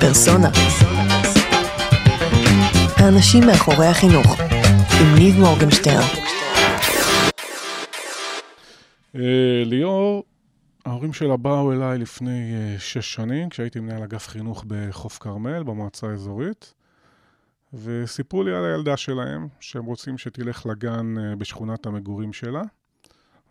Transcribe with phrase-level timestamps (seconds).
[0.00, 0.48] פרסונה.
[2.96, 4.40] האנשים מאחורי החינוך,
[5.00, 6.08] עם ניב מורגנשטרן.
[9.14, 10.24] אה, ליאור,
[10.84, 16.06] ההורים שלה באו אליי לפני אה, שש שנים, כשהייתי מנהל אגף חינוך בחוף כרמל, במועצה
[16.06, 16.74] האזורית,
[17.74, 22.62] וסיפרו לי על הילדה שלהם, שהם רוצים שתלך לגן אה, בשכונת המגורים שלה.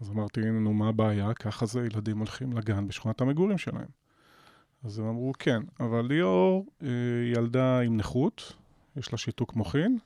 [0.01, 1.33] אז אמרתי, נו, מה הבעיה?
[1.33, 3.98] ככה זה, ילדים הולכים לגן בשכונת המגורים שלהם.
[4.83, 8.53] אז הם אמרו, כן, אבל ליאור היא ילדה עם נכות,
[8.95, 9.97] יש לה שיתוק מוחין,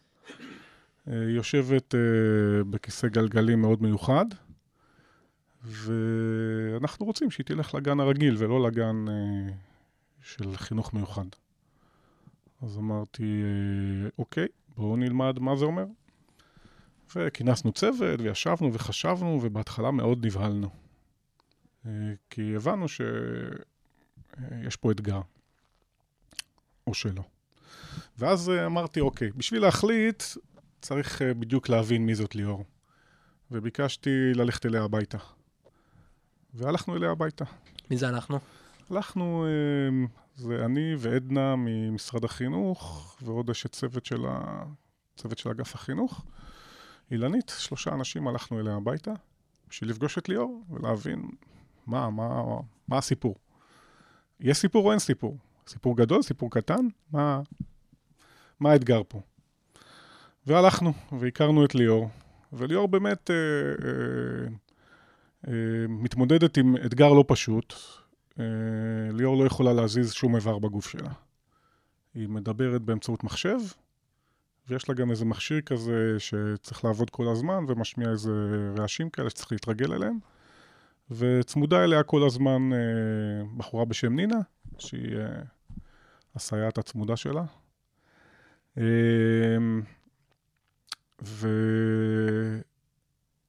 [1.05, 1.95] היא יושבת
[2.69, 4.25] בכיסא גלגלים מאוד מיוחד,
[5.63, 9.53] ואנחנו רוצים שהיא תלך לגן הרגיל ולא לגן אה,
[10.21, 11.25] של חינוך מיוחד.
[12.61, 15.85] אז אמרתי, אה, אוקיי, בואו נלמד מה זה אומר.
[17.15, 20.69] וכינסנו צוות וישבנו וחשבנו, ובהתחלה מאוד נבהלנו.
[21.85, 21.91] אה,
[22.29, 23.09] כי הבנו שיש
[24.37, 25.21] אה, פה אתגר,
[26.87, 27.23] או שלא.
[28.17, 30.23] ואז אה, אמרתי, אוקיי, בשביל להחליט,
[30.81, 32.65] צריך אה, בדיוק להבין מי זאת ליאור.
[33.51, 35.17] וביקשתי ללכת אליה הביתה.
[36.53, 37.45] והלכנו אליה הביתה.
[37.91, 38.39] מי זה אנחנו?
[38.89, 39.45] הלכנו,
[39.89, 44.63] אמ, זה אני ועדנה ממשרד החינוך, ועוד אשת צוות של, ה...
[45.15, 46.25] צוות של אגף החינוך.
[47.11, 49.11] אילנית, שלושה אנשים הלכנו אליה הביתה,
[49.69, 51.29] בשביל לפגוש את ליאור ולהבין
[51.87, 52.43] מה, מה,
[52.87, 53.35] מה הסיפור.
[54.39, 55.37] יש סיפור או אין סיפור?
[55.67, 56.87] סיפור גדול, סיפור קטן?
[57.11, 57.41] מה,
[58.59, 59.21] מה האתגר פה?
[60.47, 62.09] והלכנו, והכרנו את ליאור,
[62.53, 64.47] וליאור באמת אה, אה,
[65.47, 67.73] אה, מתמודדת עם אתגר לא פשוט.
[68.39, 68.45] אה,
[69.11, 71.11] ליאור לא יכולה להזיז שום איבר בגוף שלה.
[72.13, 73.57] היא מדברת באמצעות מחשב,
[74.67, 78.31] ויש לה גם איזה מכשיר כזה שצריך לעבוד כל הזמן ומשמיע איזה
[78.77, 80.19] רעשים כאלה שצריך להתרגל אליהם.
[81.11, 82.77] וצמודה אליה כל הזמן אה,
[83.57, 84.39] בחורה בשם נינה,
[84.77, 85.17] שהיא
[86.35, 87.43] הסייעת הצמודה שלה.
[91.21, 91.47] ו...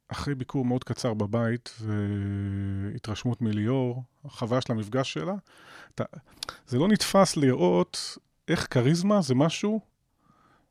[0.09, 5.35] אחרי ביקור מאוד קצר בבית והתרשמות מליאור, החוויה של המפגש שלה,
[5.95, 6.05] אתה,
[6.67, 9.81] זה לא נתפס לראות איך כריזמה זה משהו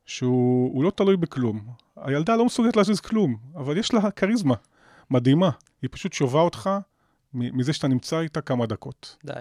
[0.06, 1.66] שהוא לא תלוי בכלום.
[1.96, 4.54] הילדה לא מסוגלת להזיז כלום, אבל יש לה כריזמה
[5.10, 5.50] מדהימה.
[5.84, 6.70] היא פשוט שובה אותך
[7.34, 9.16] מזה שאתה נמצא איתה כמה דקות.
[9.24, 9.32] די.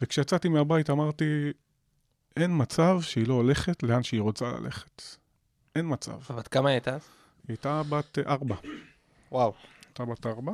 [0.00, 1.52] וכשיצאתי מהבית אמרתי,
[2.36, 5.02] אין מצב שהיא לא הולכת לאן שהיא רוצה ללכת.
[5.76, 6.18] אין מצב.
[6.30, 6.90] אבל כמה היא הייתה?
[6.92, 6.98] היא
[7.48, 8.54] הייתה בת ארבע.
[9.32, 9.52] וואו.
[9.92, 10.52] אתה בת ארבע?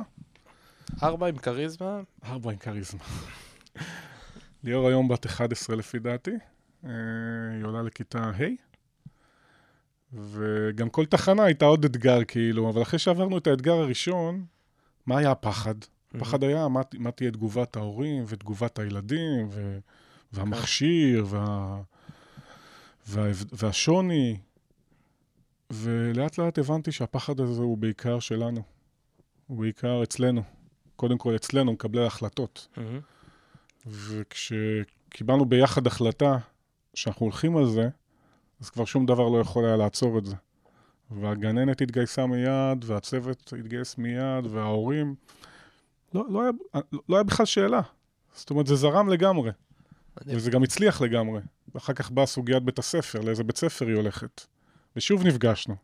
[1.03, 2.01] ארבע עם כריזמה?
[2.25, 3.03] ארבע עם כריזמה.
[4.63, 6.31] ליאור היום בת 11 לפי דעתי.
[6.85, 6.89] אה,
[7.55, 8.43] היא עולה לכיתה ה',
[10.13, 14.45] וגם כל תחנה הייתה עוד אתגר כאילו, אבל אחרי שעברנו את האתגר הראשון,
[15.07, 15.75] מה היה הפחד?
[16.15, 19.79] הפחד היה מה, מה תהיה תגובת ההורים ותגובת הילדים, ו,
[20.33, 21.81] והמכשיר, וה,
[23.07, 24.37] וה, והשוני.
[25.71, 28.61] ולאט לאט הבנתי שהפחד הזה הוא בעיקר שלנו.
[29.47, 30.43] הוא בעיקר אצלנו.
[30.95, 32.67] קודם כל אצלנו, מקבלי ההחלטות.
[33.85, 36.37] וכשקיבלנו ביחד החלטה
[36.93, 37.89] שאנחנו הולכים על זה,
[38.61, 40.35] אז כבר שום דבר לא יכול היה לעצור את זה.
[41.11, 45.15] והגננת התגייסה מיד, והצוות התגייס מיד, וההורים...
[46.13, 47.81] לא, לא, היה, לא היה בכלל שאלה.
[48.33, 49.51] זאת אומרת, זה זרם לגמרי.
[50.21, 50.37] מדהים.
[50.37, 51.41] וזה גם הצליח לגמרי.
[51.75, 54.41] ואחר כך באה סוגיית בית הספר, לאיזה בית ספר היא הולכת.
[54.95, 55.75] ושוב נפגשנו.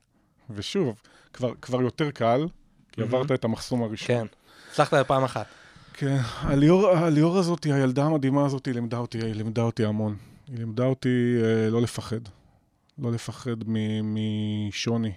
[0.49, 1.01] ושוב,
[1.33, 2.47] כבר, כבר יותר קל,
[2.91, 3.03] כי mm-hmm.
[3.03, 4.07] עברת את המחסום הראשון.
[4.07, 4.25] כן,
[4.71, 5.45] הצלחת פעם אחת.
[5.93, 10.15] כן, הליאור, הליאור הזאת, הילדה המדהימה הזאת, היא לימדה אותי, היא לימדה אותי המון.
[10.47, 12.19] היא לימדה אותי אה, לא לפחד.
[12.97, 13.55] לא לפחד
[14.03, 15.13] משוני.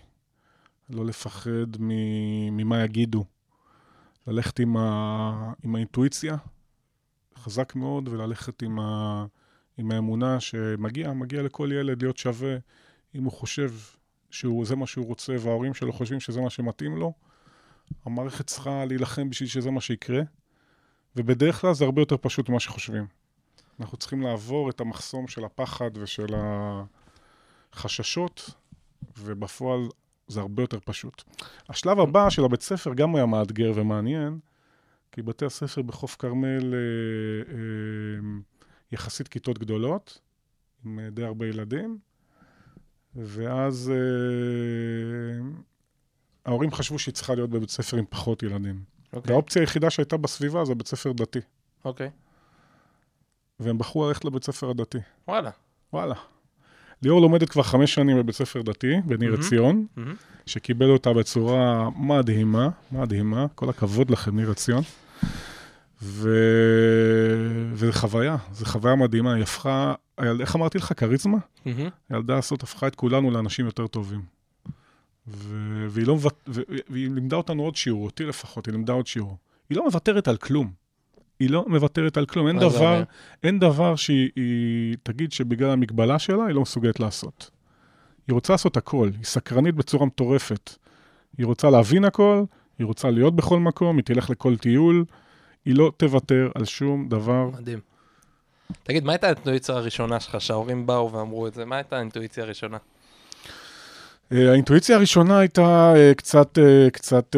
[0.91, 3.25] לא לפחד ממה יגידו.
[4.27, 6.37] ללכת עם, ה, עם האינטואיציה,
[7.37, 9.27] חזק מאוד, וללכת עם, ה,
[9.79, 12.57] עם האמונה שמגיע, מגיע לכל ילד להיות שווה.
[13.15, 13.73] אם הוא חושב
[14.31, 17.13] שזה מה שהוא רוצה וההורים שלו חושבים שזה מה שמתאים לו,
[18.05, 20.21] המערכת צריכה להילחם בשביל שזה מה שיקרה,
[21.17, 23.07] ובדרך כלל זה הרבה יותר פשוט ממה שחושבים.
[23.81, 26.35] אנחנו צריכים לעבור את המחסום של הפחד ושל
[27.77, 28.51] החששות,
[29.19, 29.81] ובפועל
[30.29, 31.23] זה הרבה יותר פשוט.
[31.69, 34.39] השלב הבא של הבית ספר גם היה מאתגר ומעניין,
[35.13, 36.79] כי בתי הספר בחוף כרמל אה,
[37.53, 38.39] אה,
[38.93, 40.21] יחסית כיתות גדולות,
[40.85, 41.99] עם די הרבה ילדים,
[43.15, 45.47] ואז אה,
[46.45, 48.85] ההורים חשבו שהיא צריכה להיות בבית ספר עם פחות ילדים.
[48.85, 49.17] Okay.
[49.17, 49.33] אוקיי.
[49.33, 51.41] והאופציה היחידה שהייתה בסביבה זה בית ספר דתי.
[51.85, 52.07] אוקיי.
[52.07, 52.11] Okay.
[53.61, 54.99] והם בחרו ללכת לבית ספר הדתי.
[55.29, 55.51] וואלה.
[55.93, 56.15] וואלה.
[57.03, 59.39] ליאור לומדת כבר חמש שנים בבית ספר דתי, בניר mm-hmm.
[59.39, 60.01] עציון, mm-hmm.
[60.47, 64.83] שקיבל אותה בצורה מדהימה, מדהימה, כל הכבוד לכם, ניר עציון.
[66.03, 66.31] ו...
[67.73, 70.93] וזו חוויה, זו חוויה מדהימה, היא הפכה הילד- איך אמרתי לך?
[70.97, 71.39] כריזמה?
[71.67, 71.89] מהמם.
[72.11, 74.23] הילדה הזאת הפכה את כולנו לאנשים יותר טובים.
[75.29, 75.87] ו...
[75.89, 76.13] והיא, לא.
[76.13, 76.61] ו...
[76.89, 79.37] והיא לימדה אותנו עוד שיעור, אותי לפחות, היא לימדה עוד שיעור.
[79.71, 80.86] היא לא מוותרת על כלום.
[81.41, 82.49] היא לא מוותרת על כלום.
[82.49, 83.03] אין דבר?
[83.43, 84.97] אין דבר שהיא היא...
[85.03, 87.51] תגיד שבגלל המגבלה שלה היא לא מסוגלת לעשות.
[88.29, 90.71] היא רוצה לעשות הכל, היא סקרנית בצורה מטורפת.
[91.39, 92.45] היא רוצה להבין הכל,
[92.79, 95.05] היא רוצה להיות בכל מקום, היא תלך לכל טיול,
[95.65, 97.51] היא לא תוותר על שום דבר.
[97.61, 97.81] מדהים.
[98.83, 101.65] תגיד, מה הייתה האינטואיציה הראשונה שלך, שההורים באו ואמרו את זה?
[101.65, 102.79] מה הייתה האינטואיציה הראשונה?
[104.33, 107.37] אה, האינטואיציה הראשונה הייתה אה, קצת, אה, קצת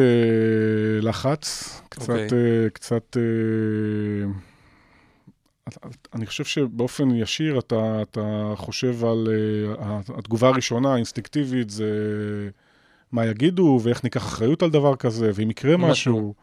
[1.01, 2.23] לחץ, קצת, אוקיי.
[2.23, 3.17] אה, קצת...
[6.13, 9.27] אני חושב שבאופן ישיר אתה, אתה חושב על
[10.17, 11.89] התגובה הראשונה, האינסטינקטיבית, זה
[13.11, 15.89] מה יגידו ואיך ניקח אחריות על דבר כזה, ואם יקרה נכון.
[15.89, 16.33] משהו.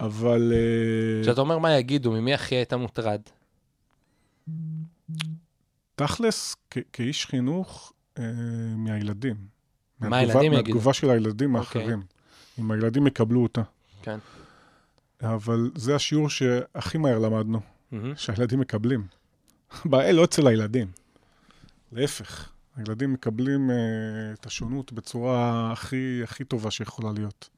[0.00, 0.52] אבל...
[1.22, 3.20] כשאתה אומר מה יגידו, ממי הכי היית מוטרד?
[5.94, 8.24] תכלס, כ- כאיש חינוך, אה,
[8.76, 9.36] מהילדים.
[10.00, 10.56] מה מהתגובה- הילדים יגידו?
[10.56, 11.82] מהתגובה של הילדים אוקיי.
[11.82, 12.02] האחרים.
[12.58, 13.62] אם הילדים יקבלו אותה.
[14.02, 14.18] כן.
[15.22, 17.60] אבל זה השיעור שהכי מהר למדנו,
[17.92, 18.12] מהמם.
[18.16, 19.06] שהילדים מקבלים.
[19.84, 20.88] הבעיה לא אצל הילדים,
[21.92, 22.48] להפך.
[22.76, 23.76] הילדים מקבלים אה,
[24.32, 27.48] את השונות בצורה הכי, הכי טובה שיכולה להיות.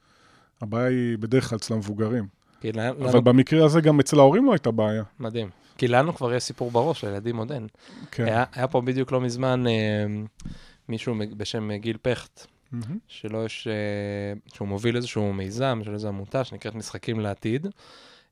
[0.61, 2.27] הבעיה היא בדרך כלל אצל המבוגרים.
[2.61, 5.03] כי לנו- אבל במקרה הזה גם אצל ההורים לא הייתה בעיה.
[5.21, 5.49] מדהים.
[5.79, 7.67] כי לנו כבר יש סיפור בראש, לילדים עוד אין.
[8.11, 8.25] כן.
[8.25, 9.73] היה היה פה בדיוק לא מזמן אה,
[10.89, 12.99] מישהו בשם גיל פכט, מהמם.
[13.09, 13.73] שלו יש, אה,
[14.55, 17.67] שהוא מוביל איזשהו מיזם של איזו עמותה שנקראת משחקים לעתיד,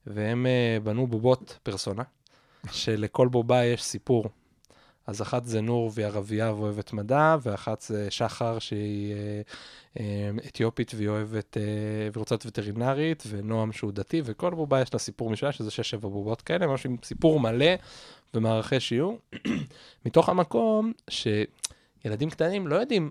[0.07, 2.03] והם אה, בנו בובות פרסונה,
[2.71, 4.25] שלכל בובה יש סיפור.
[5.09, 9.41] אז אחת זה נור והיא ערבייה ואוהבת מדע, ואחת זה שחר שהיא אה,
[10.01, 11.63] אה, אתיופית והיא אוהבת, אה,
[12.13, 16.09] והיא רוצה להיות וטרינרית, ונועם שהוא דתי, וכל בובה יש לה סיפור משלה, שזה שש-שבע
[16.09, 17.75] בובות כאלה, ממש עם סיפור מלא
[18.35, 19.19] ומערכי שיעור.
[20.07, 23.11] מתוך המקום שילדים קטנים לא יודעים,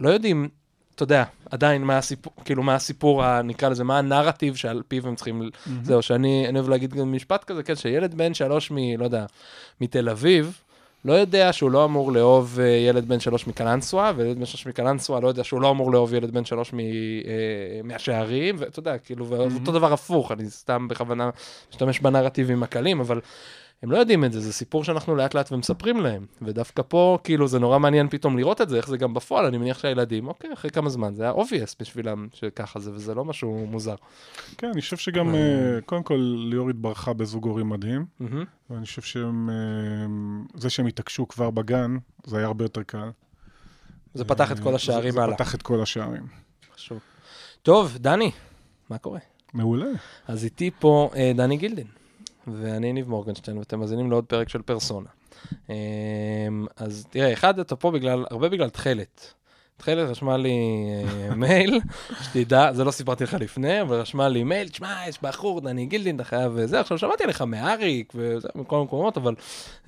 [0.00, 0.48] לא יודעים,
[0.94, 5.14] אתה יודע, עדיין מה הסיפור, כאילו מה הסיפור, נקרא לזה, מה הנרטיב שעל פיו הם
[5.14, 5.42] צריכים,
[5.82, 8.76] זהו, שאני אני אוהב להגיד גם משפט כזה, כן, שילד בן שלוש מ...
[8.98, 9.26] לא יודע,
[9.80, 10.60] מתל אביב,
[11.06, 15.20] לא יודע שהוא לא אמור לאהוב אה, ילד בן שלוש מקלנסווה, וילד בן שלוש מקלנסווה
[15.20, 16.84] לא יודע שהוא לא אמור לאהוב ילד בן שלוש מ, אה,
[17.84, 21.30] מהשערים, ואתה יודע, כאילו, ואותו דבר הפוך, אני סתם בכוונה
[21.70, 23.20] משתמש בנרטיבים הקלים, אבל
[23.82, 26.26] הם לא יודעים את זה, זה סיפור שאנחנו לאט לאט ומספרים להם.
[26.42, 29.58] ודווקא פה, כאילו, זה נורא מעניין פתאום לראות את זה, איך זה גם בפועל, אני
[29.58, 33.66] מניח שהילדים, אוקיי, אחרי כמה זמן, זה היה obvious בשבילם שככה זה, וזה לא משהו
[33.70, 33.94] מוזר.
[34.58, 35.78] כן, אני חושב שגם, אה.
[35.86, 38.06] קודם כל, ליאור התברכה בזוג הורים מדהים.
[38.70, 43.10] ואני חושב שהם, אה, זה שהם התעקשו כבר בגן, זה היה הרבה יותר קל.
[44.14, 45.30] זה פתח את כל אה, השערים זה, הלאה.
[45.30, 46.26] זה פתח את כל השערים.
[46.74, 46.98] חשוב.
[47.62, 48.30] טוב, דני,
[48.90, 49.20] מה קורה?
[49.54, 49.86] מעולה.
[50.28, 51.86] אז איתי פה דני גילדין,
[52.46, 55.08] ואני ניב מורגנשטיין, ואתם מאזינים לעוד פרק של פרסונה.
[55.70, 55.74] אה,
[56.76, 59.34] אז תראה, אחד, אתה פה בגלל, הרבה בגלל תכלת.
[59.76, 60.54] תכלת רשמה לי
[61.28, 61.80] אה, מייל,
[62.22, 66.16] שתדע, זה לא סיפרתי לך לפני, אבל רשמה לי מייל, תשמע, יש בחור, דני גילדין,
[66.16, 66.80] אתה חייב וזה.
[66.80, 69.34] עכשיו, שמעתי עליך מאריק וזה, מכל המקומות, אבל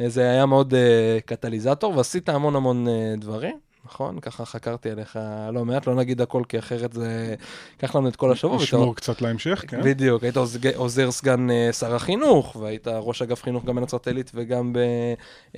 [0.00, 3.58] אה, זה היה מאוד אה, קטליזטור, ועשית המון המון אה, דברים.
[3.92, 4.20] נכון?
[4.20, 5.18] ככה חקרתי עליך
[5.52, 7.34] לא מעט, לא נגיד הכל, כי אחרת זה
[7.72, 8.52] ייקח לנו את כל השבוע.
[8.52, 9.82] ואתה- נשמור קצת להמשך, כן?
[9.82, 14.30] בדיוק, היית עוז- עוזר סגן אה, שר החינוך, והיית ראש אגף חינוך גם בנצרת עילית
[14.34, 14.78] וגם ב,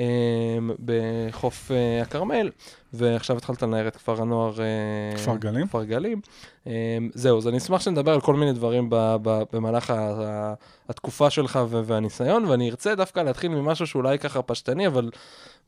[0.01, 0.05] אה,
[0.85, 2.51] בחוף אה, הכרמל,
[2.93, 4.53] ועכשיו התחלת לנער את כפר הנוער...
[5.17, 5.67] כפר גלים.
[5.67, 6.21] כפר גלים.
[7.15, 8.87] זהו, אז אני אשמח שנדבר על כל מיני דברים
[9.53, 9.93] במהלך
[10.89, 15.11] התקופה שלך והניסיון, ואני ארצה דווקא להתחיל ממשהו שאולי ככה פשטני, אבל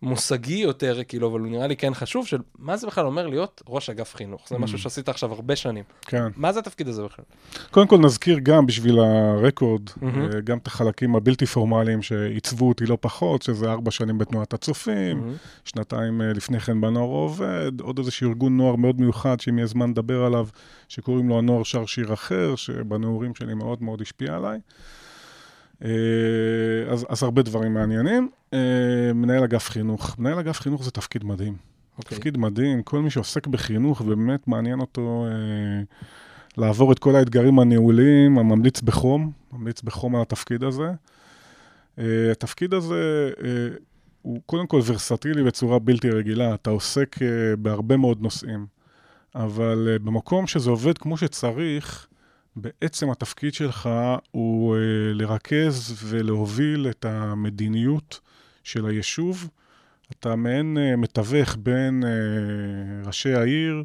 [0.03, 3.63] מושגי יותר, כאילו, אבל הוא נראה לי כן חשוב, של מה זה בכלל אומר להיות
[3.69, 4.49] ראש אגף חינוך.
[4.49, 5.85] זה משהו שעשית עכשיו הרבה שנים.
[6.01, 6.27] כן.
[6.37, 7.25] מה זה התפקיד הזה בכלל?
[7.71, 10.23] קודם כל נזכיר גם בשביל הרקורד, מהמם.
[10.23, 15.19] אה, גם את החלקים הבלתי פורמליים שעיצבו אותי לא פחות, שזה ארבע שנים בתנועת הצופים,
[15.19, 15.35] מהמם.
[15.65, 19.91] שנתיים אה, לפני כן בנוער העובד, עוד איזשהו ארגון נוער מאוד מיוחד, שאם יהיה זמן
[19.91, 20.47] לדבר עליו,
[20.89, 24.59] שקוראים לו הנוער שר שיר אחר, שבנעורים שלי מאוד מאוד השפיע עליי.
[25.85, 25.91] אה,
[26.93, 28.29] אז, אז הרבה דברים מעניינים.
[28.53, 30.19] אה, מנהל אגף חינוך.
[30.19, 31.57] מנהל אגף חינוך זה תפקיד מדהים.
[31.99, 32.19] אוקיי.
[32.19, 35.83] תפקיד מדהים, כל מי שעוסק בחינוך ובאמת מעניין אותו אה,
[36.57, 40.91] לעבור את כל האתגרים הניהוליים, הממליץ בחום, ממליץ בחום על התפקיד הזה.
[41.99, 43.69] אה, התפקיד הזה אה,
[44.23, 48.67] הוא קודם כל ורסטילי בצורה בלתי רגילה, אתה עוסק אה, בהרבה מאוד נושאים,
[49.35, 52.07] אבל אה, במקום שזה עובד כמו שצריך,
[52.57, 53.89] בעצם התפקיד שלך
[54.31, 54.81] הוא אה,
[55.15, 58.21] לרכז ולהוביל את המדיניות
[58.65, 59.49] של היישוב.
[60.11, 63.85] אתה מעין אה, מתווך בין אה, ראשי העיר,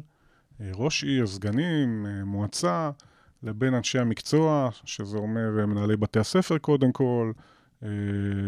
[0.60, 2.90] ראש עיר, סגנים, מועצה,
[3.42, 7.32] לבין אנשי המקצוע, שזה אומר מנהלי בתי הספר קודם כל,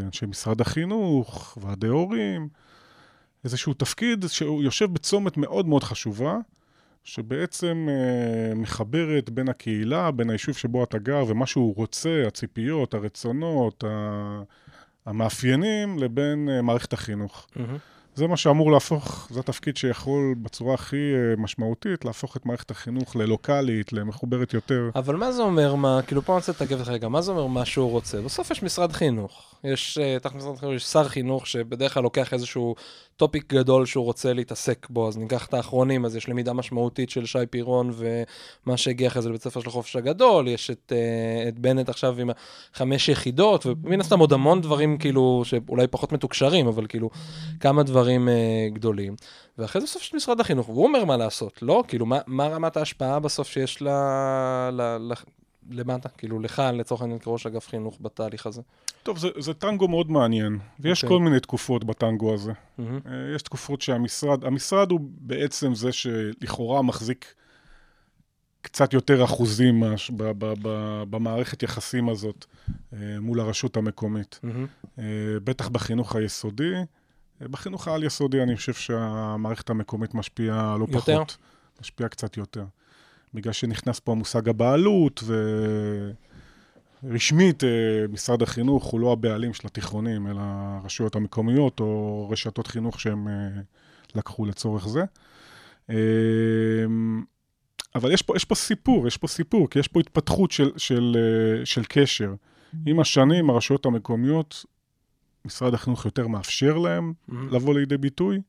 [0.04, 2.48] אנשי משרד החינוך, ועדי הורים,
[3.44, 6.38] איזשהו תפקיד שהוא יושב בצומת מאוד מאוד חשובה,
[7.04, 13.84] שבעצם אה, מחברת בין הקהילה, בין היישוב שבו אתה גר, ומה שהוא רוצה, הציפיות, הרצונות,
[13.84, 14.42] ה-
[15.06, 17.46] המאפיינים, לבין אה, מערכת החינוך.
[17.56, 17.76] מהמם.
[18.14, 23.16] זה מה שאמור להפוך, זה התפקיד שיכול בצורה הכי אה, משמעותית להפוך את מערכת החינוך
[23.16, 24.90] ללוקאלית, למחוברת יותר.
[24.94, 27.46] אבל מה זה אומר, מה, כאילו פה אני רוצה לתקף לך רגע, מה זה אומר
[27.46, 28.20] מה שהוא רוצה?
[28.20, 29.49] בסוף יש משרד חינוך.
[29.64, 32.74] יש, תחת משרד חינוך יש שר חינוך שבדרך כלל לוקח איזשהו
[33.16, 37.26] טופיק גדול שהוא רוצה להתעסק בו, אז ניקח את האחרונים, אז יש למידה משמעותית של
[37.26, 41.58] שי פירון ומה שהגיע אחרי זה לבית ספר של החופש הגדול, יש את, אה, את
[41.58, 42.30] בנט עכשיו עם
[42.74, 47.10] חמש יחידות, ומן הסתם עוד המון דברים כאילו, שאולי פחות מתוקשרים, אבל כאילו
[47.60, 49.16] כמה דברים אה, גדולים.
[49.58, 51.84] ואחרי זה בסוף את משרד החינוך, והוא אומר מה לעשות, לא?
[51.88, 53.88] כאילו, מה, מה רמת ההשפעה בסוף שיש ל,
[54.72, 55.12] ל, ל,
[55.70, 56.08] למטה?
[56.08, 58.62] כאילו, לך, לצורך העניין, כראש אגף חינוך בתהליך הזה.
[59.02, 61.16] טוב, זה, זה טנגו מאוד מעניין, ויש אוקיי.
[61.18, 62.52] כל מיני תקופות בטנגו הזה.
[62.78, 62.84] אה,
[63.34, 67.34] יש תקופות שהמשרד, המשרד הוא בעצם זה שלכאורה מחזיק
[68.62, 72.44] קצת יותר אחוזים מש- ב- ב- ב- במערכת יחסים הזאת
[72.92, 74.40] אה, מול הרשות המקומית.
[74.98, 75.04] אה,
[75.44, 76.72] בטח בחינוך היסודי.
[77.40, 81.00] בחינוך העל-יסודי אני חושב שהמערכת המקומית משפיעה לא יותר?
[81.00, 81.36] פחות.
[81.80, 82.64] משפיעה קצת יותר.
[83.34, 85.22] בגלל שנכנס פה המושג הבעלות,
[87.02, 87.68] ורשמית אה,
[88.12, 93.48] משרד החינוך הוא לא הבעלים של התיכונים, אלא הרשויות המקומיות או רשתות חינוך שהם אה,
[94.14, 95.04] לקחו לצורך זה.
[95.90, 95.96] אה,
[97.94, 101.16] אבל יש פה, יש פה סיפור, יש פה סיפור, כי יש פה התפתחות של, של,
[101.64, 102.34] של קשר.
[102.86, 104.64] עם השנים, הרשויות המקומיות,
[105.44, 107.54] משרד החינוך יותר מאפשר להם מהמם.
[107.54, 108.40] לבוא לידי ביטוי,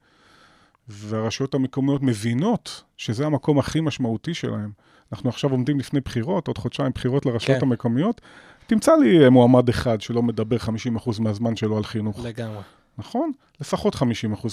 [0.88, 4.72] והרשויות המקומיות מבינות שזה המקום הכי משמעותי שלהם.
[5.12, 7.68] אנחנו עכשיו עומדים לפני בחירות, עוד חודשיים בחירות לרשויות כן.
[7.68, 8.22] המקומיות.
[8.68, 12.62] תמצא לי אה, מועמד אחד שלא מדבר 50% מהזמן שלו על חינוך, לגמרי.
[12.98, 13.32] נכון?
[13.62, 14.00] לפחות 50%.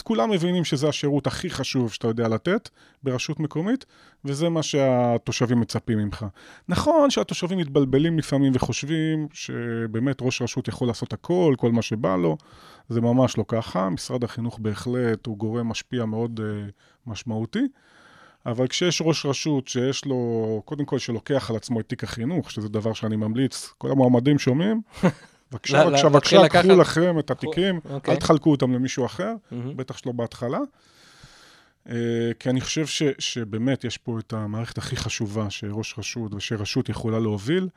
[0.05, 2.69] כולם מבינים שזה השירות הכי חשוב שאתה יודע לתת
[3.03, 3.85] ברשות מקומית,
[4.25, 6.27] וזה מה שהתושבים מצפים ממך.
[6.69, 12.37] נכון שהתושבים מתבלבלים לפעמים וחושבים שבאמת ראש רשות יכול לעשות הכל, כל מה שבא לו,
[12.89, 13.91] זה ממש לא ככה.
[13.91, 16.73] משרד החינוך בהחלט הוא גורם משפיע מאוד uh,
[17.07, 17.67] משמעותי,
[18.47, 22.69] אבל כשיש ראש רשות שיש לו, קודם כל שלוקח על עצמו את תיק החינוך, שזה
[22.69, 24.81] דבר שאני ממליץ, כל המועמדים שומעים,
[25.53, 28.15] בבקשה, בבקשה, בבקשה, קחו לכם את התיקים, אוקיי.
[28.15, 29.35] אל תחלקו אותם למישהו אחר.
[29.53, 30.59] בטח שלא בהתחלה.
[31.89, 36.89] אה, כי אני חושב ש, שבאמת יש פה את המערכת הכי חשובה שראש רשות ושרשות
[36.89, 37.69] יכולה להוביל,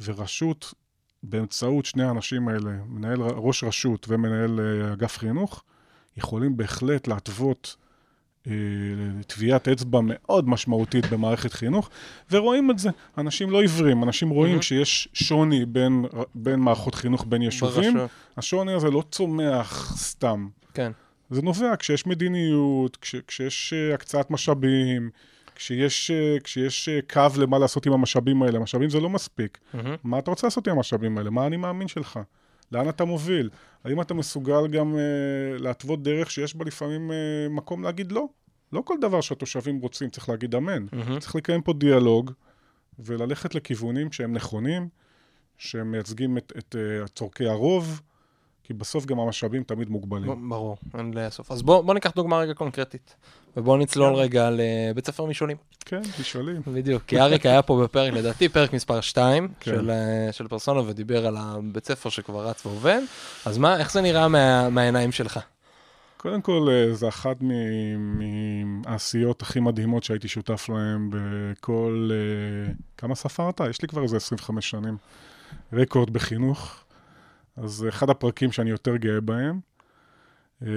[0.00, 0.74] ורשות
[1.22, 5.62] באמצעות שני האנשים האלה, מנהל ראש רשות ומנהל אה, אגף חינוך,
[6.16, 7.76] יכולים בהחלט להתוות
[9.26, 11.90] טביעת אצבע מאוד משמעותית במערכת חינוך,
[12.30, 12.90] ורואים את זה.
[13.18, 14.62] אנשים לא עיוורים, אנשים רואים מהמם.
[14.62, 17.92] שיש שוני בין, בין מערכות חינוך בין יישובים.
[17.92, 18.10] ברשויות.
[18.36, 20.48] השוני הזה לא צומח סתם.
[20.74, 20.92] כן.
[21.30, 25.10] זה נובע כשיש מדיניות, כש, כשיש uh, הקצאת משאבים,
[25.54, 28.58] כשיש, uh, כשיש קו למה לעשות עם המשאבים האלה.
[28.58, 29.58] משאבים זה לא מספיק.
[29.74, 29.96] מהמם.
[30.04, 31.30] מה אתה רוצה לעשות עם המשאבים האלה?
[31.30, 32.18] מה אני מאמין שלך?
[32.72, 33.50] לאן אתה מוביל?
[33.84, 37.14] האם אתה מסוגל גם uh, להתוות דרך שיש בה לפעמים uh,
[37.52, 38.26] מקום להגיד לא?
[38.72, 40.86] לא כל דבר שהתושבים רוצים צריך להגיד אמן.
[40.92, 41.18] מהמם.
[41.18, 42.32] צריך לקיים פה דיאלוג
[42.98, 44.88] וללכת לכיוונים שהם נכונים,
[45.58, 48.00] שהם מייצגים את, את uh, צורכי הרוב,
[48.68, 50.48] כי בסוף גם המשאבים תמיד מוגבלים.
[50.48, 51.52] ברור, אין לאסוף.
[51.52, 53.16] אז בוא, בוא ניקח דוגמה רגע קונקרטית,
[53.56, 54.20] ובוא נצלול כן.
[54.20, 55.56] רגע לבית ספר משעולים.
[55.80, 56.62] כן, תשאלים.
[56.66, 59.70] בדיוק, כי אריק היה פה בפרק, לדעתי פרק מספר 2 כן.
[59.70, 63.00] של, אה, של פרסונה, ודיבר על הבית ספר שכבר רץ ועובד,
[63.44, 65.40] אז מה, איך זה נראה מה, מהעיניים שלך?
[66.18, 67.36] קודם כל, אה, זה אחת
[68.84, 72.10] מהעשיות הכי מדהימות שהייתי שותף להן בכל...
[72.12, 73.60] אה, כמה ספרת?
[73.70, 74.96] יש לי כבר איזה 25 שנים
[75.72, 76.84] רקורד בחינוך.
[77.56, 79.60] אז זה אחד הפרקים שאני יותר גאה בהם.
[80.62, 80.68] אה,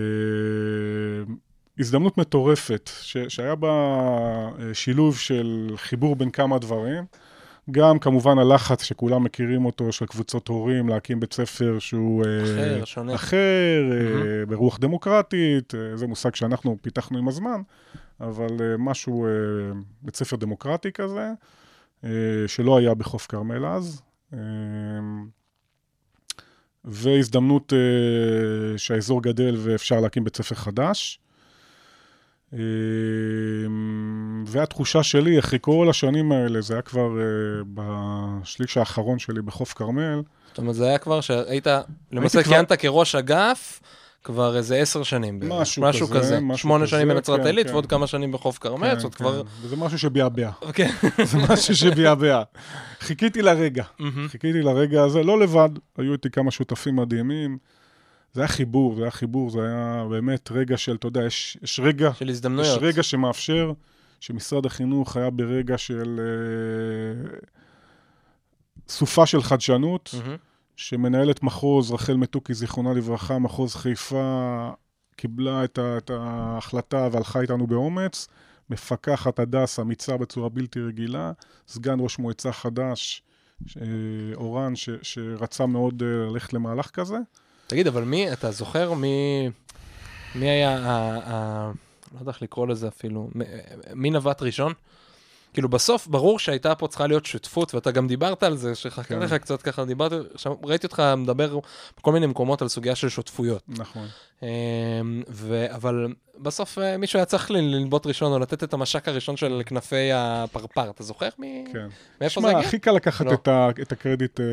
[1.80, 3.70] הזדמנות מטורפת, ש- שהיה בה
[4.74, 7.04] שילוב של חיבור בין כמה דברים.
[7.72, 12.26] גם כמובן הלחץ שכולם מכירים אותו, של קבוצות הורים, להקים בית ספר שהוא...
[12.26, 13.16] אה, אחר, שונה.
[13.16, 17.62] אחר, אה, ברוח דמוקרטית, אה, זה מושג שאנחנו פיתחנו עם הזמן,
[18.20, 19.32] אבל אה, משהו, אה,
[20.02, 21.32] בית ספר דמוקרטי כזה,
[22.04, 22.10] אה,
[22.48, 24.02] שלא היה בחוף כרמל אז.
[24.34, 24.40] אה,
[26.86, 31.20] והזדמנות אה, שהאזור גדל ואפשר להקים בית ספר חדש.
[32.54, 32.60] אה,
[34.46, 40.22] והתחושה שלי, אחרי כל השנים האלה, זה היה כבר אה, בשליש האחרון שלי בחוף כרמל,
[40.52, 41.68] זאת אומרת, זה היה כבר שהיית,
[42.12, 43.82] למעשה כיהנת כראש אגף,
[44.24, 45.40] כבר איזה עשר שנים.
[45.50, 46.40] משהו משהו כזה, כזה.
[46.40, 47.74] משהו שמונה כזה, שנים בנצרת כן, עילית כן.
[47.74, 49.44] ועוד כמה שנים בחוף כרמל, זאת כן, כבר...
[49.44, 49.50] כן.
[49.62, 50.50] וזה משהו שביעבע.
[50.74, 50.90] כן.
[51.24, 52.42] זה משהו שביעבע.
[53.00, 53.84] חיכיתי לרגע.
[54.28, 57.58] חיכיתי לרגע הזה, לא לבד, היו איתי כמה שותפים מדהימים.
[58.34, 61.80] זה היה חיבור, זה היה חיבור, זה היה באמת רגע של, אתה יודע, יש, יש
[61.84, 62.80] רגע, של יש הזדמנויות.
[62.82, 63.74] רגע שמאפשר,
[64.20, 67.38] שמשרד החינוך היה ברגע של אה,
[68.90, 70.36] סופה של חדשנות, מהמם.
[70.76, 74.70] שמנהלת מחוז, רחל מתוקי, זיכרונה לברכה, מחוז חיפה,
[75.16, 78.28] קיבלה את, ה, את ההחלטה והלכה איתנו באומץ.
[78.70, 81.32] מפקחת הדס, אמיצה בצורה בלתי רגילה.
[81.68, 83.24] סגן ראש מועצה חדש,
[83.78, 83.86] אה,
[84.34, 87.18] אורן, ש, שרצה מאוד אה, ללכת למהלך כזה.
[87.72, 89.50] תגיד, אבל מי, אתה זוכר מי,
[90.36, 91.72] מי היה, ה, ה,
[92.14, 93.30] לא יודע איך לקרוא לזה אפילו,
[93.94, 94.74] מי נווט ראשון?
[95.54, 99.20] כאילו בסוף ברור שהייתה פה צריכה להיות שותפות, ואתה גם דיברת על זה, שחכה כן.
[99.20, 100.16] לך קצת ככה, דיברתי,
[100.64, 101.60] ראיתי אותך מדבר
[101.98, 103.64] בכל מיני מקומות על סוגיה של שותפויות.
[103.68, 104.08] נכון.
[104.44, 104.48] אמ,
[105.30, 105.66] ו...
[105.76, 106.08] אבל
[106.40, 110.10] בסוף אה, מישהו היה צריך ל- לנבוט ראשון, או לתת את המשק הראשון של כנפי
[110.14, 110.90] הפרפר.
[110.90, 111.64] אתה זוכר מי...
[111.74, 111.88] כן.
[112.22, 112.68] מאיפה זה שמע, הגיע?
[112.68, 113.34] הכי קל לקחת לא.
[113.34, 114.46] את, ה, את הקרדיט אה,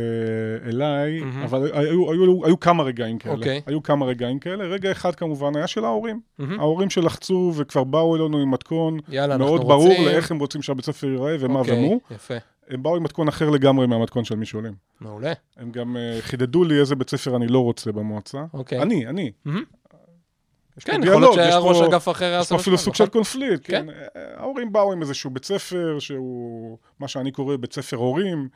[0.68, 1.42] אליי, מהמם.
[1.42, 3.35] אבל היו, היו, היו, היו כמה רגעים כאלה.
[3.35, 3.61] אוקיי.
[3.66, 4.64] היו כמה רגעים כאלה.
[4.64, 6.21] רגע אחד כמובן היה של ההורים.
[6.38, 6.61] מהמם.
[6.61, 9.68] ההורים שלחצו וכבר באו אלינו עם מתכון יאללה, מאוד רוצים...
[9.68, 12.00] ברור לאיך הם רוצים שהבית ספר ייראה ומה אוקיי, ומו.
[12.11, 12.35] יפה,
[12.71, 14.73] הם באו עם מתכון אחר לגמרי מהמתכון של משעולים.
[15.00, 15.33] מעולה.
[15.57, 18.45] הם גם אה, חידדו לי איזה בית ספר אני לא רוצה במועצה.
[18.54, 18.83] אוקיי.
[18.83, 19.33] אני, אני.
[19.45, 19.64] מהמם.
[20.78, 23.06] יש כן, יכול להיות שהיה ראש אגף אחר היה יש פה אפילו סוג נכון?
[23.06, 23.87] של קונפליקט, כן.
[23.87, 24.20] כן.
[24.37, 28.49] ההורים באו עם איזשהו בית ספר שהוא, מה שאני קורא בית ספר הורים.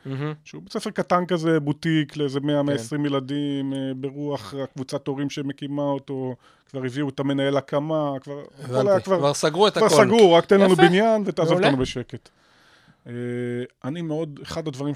[0.45, 2.47] שהוא בית ספר קטן כזה, בוטיק, לאיזה כן.
[2.47, 6.35] 100-120 ילדים, אה, ברוח הקבוצת הורים שמקימה אותו,
[6.71, 9.97] כבר הביאו את המנהל הקמה, כבר, כבר, כבר סגרו את כבר הכל.
[9.97, 10.76] סגור, רק תן לנו.
[10.76, 11.59] בניין ותעזוב.
[11.59, 12.29] אותנו בשקט.
[13.07, 13.12] אה,
[13.85, 14.95] אני מאוד, אחד הדברים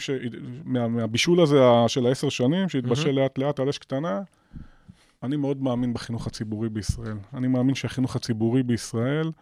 [0.65, 3.11] מהבישול הזה של העשר שנים, שהתבשל.
[3.11, 4.21] לאט לאט על אש קטנה,
[5.23, 7.17] אני מאוד מאמין בחינוך הציבורי בישראל.
[7.35, 9.33] אני מאמין שהחינוך הציבורי בישראל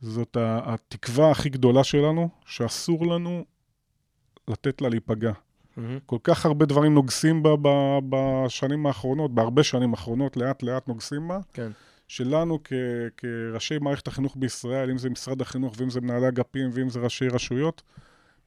[0.00, 3.44] זאת התקווה הכי גדולה שלנו, שאסור לנו
[4.48, 5.32] לתת לה להיפגע.
[5.76, 5.98] מהמם.
[6.06, 7.50] כל כך הרבה דברים נוגסים בה
[8.08, 11.38] בשנים האחרונות, בהרבה שנים האחרונות, לאט לאט נוגסים בה.
[11.52, 11.70] כן.
[12.08, 12.72] שלנו כ-
[13.16, 17.28] כראשי מערכת החינוך בישראל, אם זה משרד החינוך ואם זה מנהלי אגפים ואם זה ראשי
[17.28, 17.82] רשויות,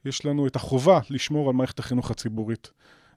[0.04, 2.70] יש לנו את החובה לשמור על מערכת החינוך הציבורית.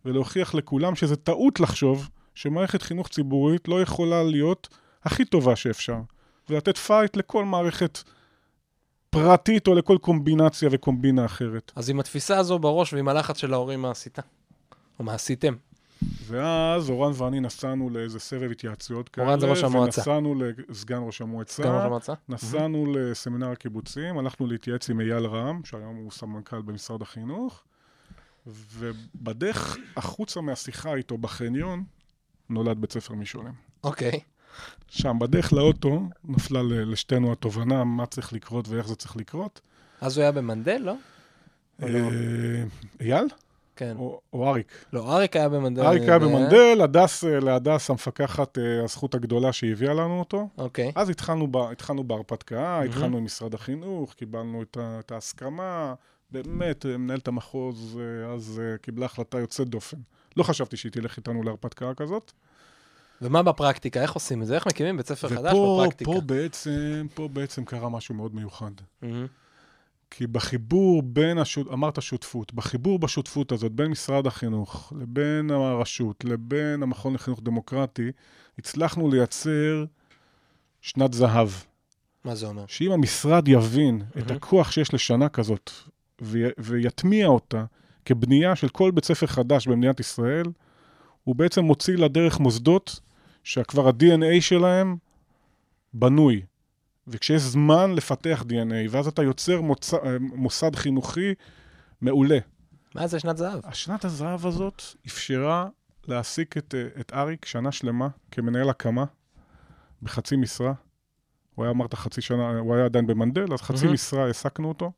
[0.05, 4.67] ולהוכיח לכולם שזה טעות לחשוב שמערכת חינוך ציבורית לא יכולה להיות
[5.04, 5.98] הכי טובה שאפשר.
[6.50, 8.00] ולתת fight לכל מערכת
[9.10, 11.72] פרטית או לכל קומבינציה וקומבינה אחרת.
[11.76, 14.19] אז עם התפיסה הזו בראש ועם הלחץ של ההורים, מה עשית?
[15.00, 15.54] או מה עשיתם?
[16.28, 19.28] ואז אורן ואני נסענו לאיזה סבב התייעצויות כאלה.
[19.28, 20.02] אורן זה ראש המועצה.
[20.02, 20.36] ונסענו
[20.69, 21.63] לסגן ראש המועצה.
[21.63, 22.13] סגן ראש המועצה?
[22.30, 27.63] נסענו לסמינר הקיבוצים, הלכנו להתייעץ עם אייל רם, שהיום הוא סמנכ"ל במשרד החינוך,
[28.48, 31.84] ובדרך החוצה מהשיחה איתו בחניון,
[32.49, 33.53] נולד בית ספר משעולים.
[33.84, 34.19] אוקיי.
[34.88, 39.62] שם, בדרך לאוטו, נפלה לשתינו התובנה מה צריך לקרות ואיך זה צריך לקרות.
[40.01, 40.93] אז הוא היה במנדל, לא?
[41.79, 41.88] לא?
[41.88, 42.63] אה,
[43.01, 43.27] אייל?
[43.75, 43.95] כן.
[43.97, 44.86] או או אריק?
[44.93, 45.82] לא, אריק היה במנדל.
[45.82, 50.49] אריק היה ו- במנדל, הדס, אה, להדס המפקחת, אה, הזכות הגדולה שהביאה לנו אותו.
[50.58, 50.91] אוקיי.
[50.95, 52.89] אז התחלנו, ב, התחלנו בהרפתקה, מהמם.
[52.89, 55.93] התחלנו עם משרד החינוך, קיבלנו את, את ההסכמה.
[56.34, 59.97] באמת, אה, מנהלת המחוז אה, אז אה, קיבלה החלטה יוצאת דופן.
[60.38, 62.32] לא חשבתי שהיא תלך איתנו להרפתקה כזאת.
[63.22, 64.02] ומה בפרקטיקה?
[64.02, 64.56] איך עושים את זה?
[64.56, 66.12] איך מקימים בית ספר חדש ופה בפרקטיקה?
[66.12, 68.72] פה בעצם, פה בעצם קרה משהו מאוד מיוחד.
[69.02, 69.28] מהמם.
[70.12, 71.67] כי בחיבור בין, השות...
[71.74, 78.12] אמרת שותפות, בחיבור בשותפות הזאת בין משרד החינוך לבין הרשות לבין המכון לחינוך דמוקרטי,
[78.60, 79.86] הצלחנו לייצר
[80.82, 81.50] שנת זהב.
[82.26, 82.63] מה זה אומר?
[82.67, 84.38] שאם המשרד יבין את מהמם.
[84.38, 85.72] הכוח שיש לשנה כזאת
[86.22, 87.65] וי- ויטמיע אותה
[88.05, 90.45] כבנייה של כל בית ספר חדש במדינת ישראל,
[91.23, 92.99] הוא בעצם מוציא לדרך מוסדות
[93.43, 94.97] שכבר ה-DNA שלהם
[95.93, 96.41] בנוי.
[97.07, 99.93] וכשיש זמן לפתח DNA, ואז אתה יוצר מוצ...
[100.19, 101.33] מוסד חינוכי
[102.01, 102.37] מעולה.
[102.95, 103.59] מה זה שנת זהב?
[103.63, 105.67] השנת הזהב הזאת אפשרה
[106.07, 109.05] להעסיק את, אה, את אריק שנה שלמה כמנהל הקמה
[110.01, 110.73] בחצי משרה.
[111.55, 113.93] הוא היה, אמרת, חצי שנה, הוא היה עדיין במנדל, אז חצי מהמם.
[113.93, 114.91] משרה העסקנו אותו.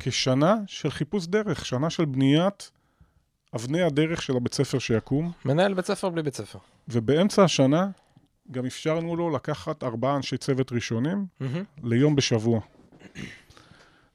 [0.00, 2.70] כשנה של חיפוש דרך, שנה של בניית
[3.54, 6.58] אבני הדרך של הבית ספר שיקום, מנהל בית ספר בלי בית ספר.
[6.88, 7.88] ובאמצע השנה
[8.50, 11.64] גם אפשרנו לו לקחת ארבעה אנשי צוות ראשונים מהמם.
[11.82, 12.60] ליום בשבוע.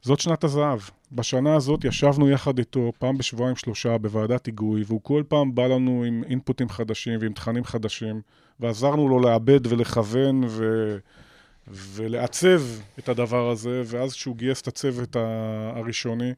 [0.02, 0.80] זאת שנת הזהב.
[1.12, 6.04] בשנה הזאת ישבנו יחד איתו פעם בשבועיים שלושה בוועדת היגוי, והוא כל פעם בא לנו
[6.08, 8.22] עם אינפוטים חדשים ועם תכנים חדשים,
[8.60, 10.98] ועזרנו לו לעבד ולכוון ו...
[11.70, 12.62] ולעצב
[13.00, 15.16] את הדבר הזה, ואז כשהוא גייס את הצוות
[15.76, 16.34] הראשוני,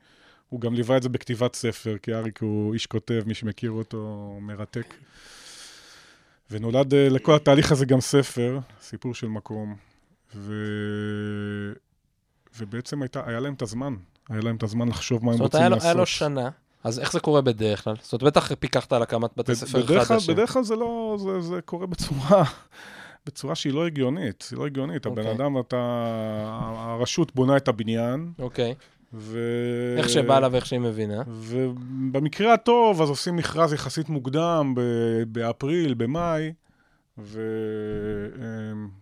[0.50, 4.34] הוא גם ליווה את זה בכתיבת ספר, כי אריק הוא איש כותב, מי שמכיר אותו,
[4.42, 4.94] מרתק.
[6.52, 9.76] ונולד אה, לכל התהליך הזה גם ספר, סיפור של מקום.
[10.36, 10.54] ו...
[12.60, 13.96] ובעצם הייתה, היה להם את הזמן,
[14.30, 15.86] היה להם את הזמן לחשוב מה הם זאת אומרת, רוצים היה לו- לעשות.
[15.86, 16.50] היה לו שנה,
[16.84, 17.96] אז איך זה קורה בדרך כלל?
[18.02, 20.36] זאת אומרת, בטח פיקחת על הקמת בתי ספר חדשים.
[20.36, 22.44] בדרך כלל זה לא, זה, זה קורה בצורה,
[23.26, 25.06] בצורה שהיא לא הגיונית, היא לא הגיונית.
[25.06, 25.36] הבן אוקיי.
[25.36, 25.78] אדם, אתה,
[26.76, 28.74] הרשות בונה את הבניין, אוקיי,
[29.14, 29.40] ו...
[29.98, 31.24] איך שבא לה ואיך שהיא מבינה.
[31.28, 36.54] ובמקרה הטוב, אז עושים מכרז יחסית מוקדם, ב- באפריל, במאי,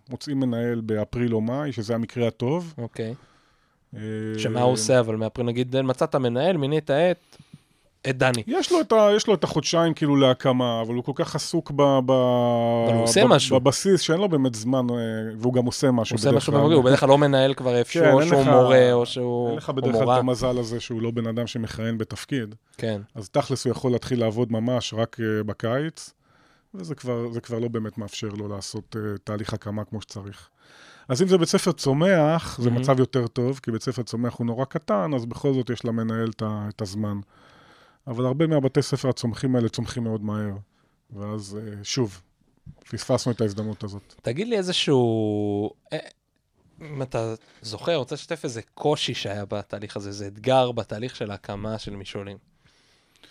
[0.06, 2.74] ומוצאים מנהל באפריל או מאי, שזה המקרה הטוב.
[2.78, 3.14] אוקיי.
[3.96, 4.02] אה,
[4.38, 7.38] שמה הוא עושה, אבל מאפריל נגיד, מצאת מנהל, מינית את,
[8.10, 8.44] את דני.
[8.48, 11.72] יש לו, את ה, יש לו את החודשיים כאילו להקמה, אבל הוא כל כך עוסוק
[11.76, 12.12] ב, ב,
[13.16, 13.60] ב, משהו.
[13.60, 14.96] בבסיס, שאין לו באמת זמן, אה,
[15.38, 16.54] והוא גם עושה משהו הוא עושה משהו.
[16.54, 19.50] במקביל, הוא בדרך כלל לא מנהל כבר איפשהו, כן, או שהוא לך- מורה, או שהוא
[19.50, 20.18] אין לך בדרך כלל את מורה.
[20.18, 22.56] המזל הזה שהוא לא בן אדם שמכהן בתפקיד.
[22.78, 26.14] כן, אז תכלס הוא יכול להתחיל לעבוד ממש רק אה, בקיץ,
[26.74, 30.50] וזה כבר, כבר לא באמת מאפשר לו לעשות אה, תהליך הקמה כמו שצריך.
[31.10, 32.82] אז אם זה בית ספר צומח, זה מהמם.
[32.82, 36.30] מצב יותר טוב, כי בית ספר צומח הוא נורא קטן, אז בכל זאת יש למנהל
[36.70, 37.18] את הזמן.
[38.10, 40.54] אבל הרבה מהבתי ספר הצומחים האלה צומחים מאוד מהר.
[41.16, 42.22] ואז אה, שוב,
[42.90, 44.16] פספסנו את ההזדמנות הזאת.
[44.22, 45.72] תגיד לי איזשהו...
[45.94, 45.98] אה,
[46.82, 51.80] אם אתה זוכר, רוצה לשתף איזה קושי שהיה בתהליך הזה, איזה אתגר בתהליך של ההקמה
[51.80, 52.38] של משעולים.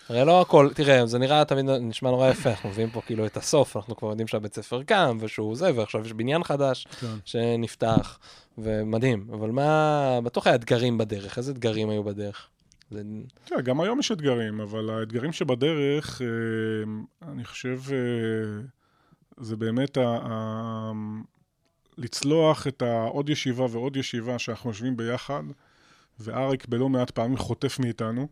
[0.09, 3.37] הרי לא הכל, תראה, זה נראה תמיד נשמע נורא יפה, אנחנו מביאים פה כאילו את
[3.37, 7.07] הסוף, אנחנו כבר יודעים שהבית ספר קם, ושהוא זה, ועכשיו יש בניין חדש כן.
[7.25, 8.19] שנפתח,
[8.59, 9.27] ומדהים.
[9.33, 12.49] אבל מה, בטוח היה אתגרים בדרך, איזה אתגרים היו בדרך?
[12.91, 13.03] זה...
[13.45, 16.27] תראה, גם היום יש אתגרים, אבל האתגרים שבדרך, אה,
[17.33, 18.61] אני חושב, אה,
[19.37, 20.93] זה באמת ה- ה-
[21.99, 25.43] לצלוח את העוד ישיבה ועוד ישיבה שאנחנו יושבים ביחד,
[26.21, 28.29] ואריק בלא מעט פעמים חוטף מאיתנו.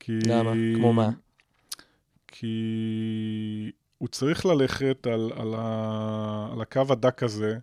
[0.00, 0.18] כי...
[0.26, 0.52] למה?
[0.76, 1.10] כמו מה?
[2.28, 7.58] כי הוא צריך ללכת על, על, ה, על הקו הדק הזה,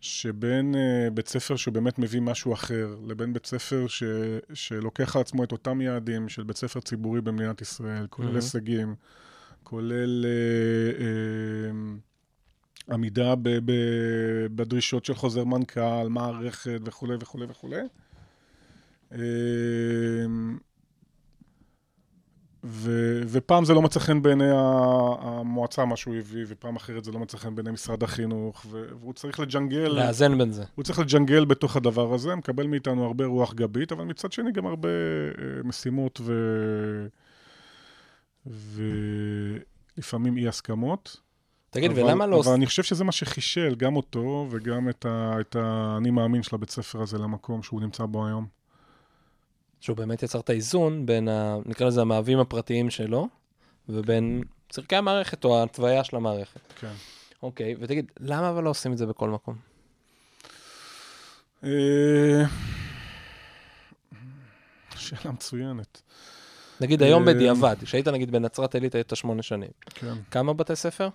[0.00, 4.02] שבין uh, בית ספר שבאמת מביא משהו אחר, לבין בית ספר ש,
[4.54, 8.36] שלוקח על עצמו את אותם יעדים של בית ספר ציבורי במדינת ישראל, כולל מהמם.
[8.36, 8.94] הישגים,
[9.62, 11.00] כולל uh,
[12.88, 13.72] uh, עמידה ב, ב,
[14.54, 17.82] בדרישות של חוזר מנכ"ל, מערכת וכולי וכולי וכולי.
[19.12, 19.16] Uh,
[22.64, 27.18] ו, ופעם זה לא מצא חן בעיני המועצה, מה שהוא הביא, ופעם אחרת זה לא
[27.18, 30.64] מצא חן בעיני משרד החינוך, ו, והוא צריך לג'נגל, לאזן בין זה.
[30.74, 34.66] הוא צריך לג'נגל בתוך הדבר הזה, מקבל מאיתנו הרבה רוח גבית, אבל מצד שני גם
[34.66, 36.32] הרבה אה, משימות ו...
[39.96, 41.16] ולפעמים אי הסכמות.
[41.70, 42.40] תגיד, אבל, ולמה לא...
[42.40, 46.56] אבל אני חושב שזה מה שחישל גם אותו וגם את, ה, את האני מאמין של
[46.56, 48.59] הבית ספר הזה למקום שהוא נמצא בו היום.
[49.80, 51.58] שהוא באמת יצר את האיזון בין, ה...
[51.66, 53.28] נקרא לזה המאהבים הפרטיים שלו,
[53.88, 56.60] ובין צורכי המערכת או ההתוויה של המערכת.
[56.80, 56.92] כן.
[57.42, 59.56] אוקיי, ותגיד, למה אבל לא עושים את זה בכל מקום?
[61.64, 62.42] אה,
[64.96, 66.02] שאלה מצוינת.
[66.80, 69.70] נגיד היום אה, בדיעבד, כשהיית נגיד בנצרת עילית היית שמונה שנים.
[69.86, 70.14] כן.
[70.30, 71.08] כמה בתי ספר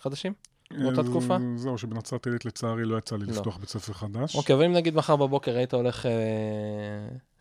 [0.00, 0.32] חדשים?
[0.70, 1.36] באותה אה, תקופה?
[1.56, 3.32] זהו, שבנצרת עילית לצערי לא יצא לי לא.
[3.32, 4.36] לפתוח בית ספר חדש.
[4.36, 6.06] אוקיי, אבל אם נגיד מחר בבוקר היית הולך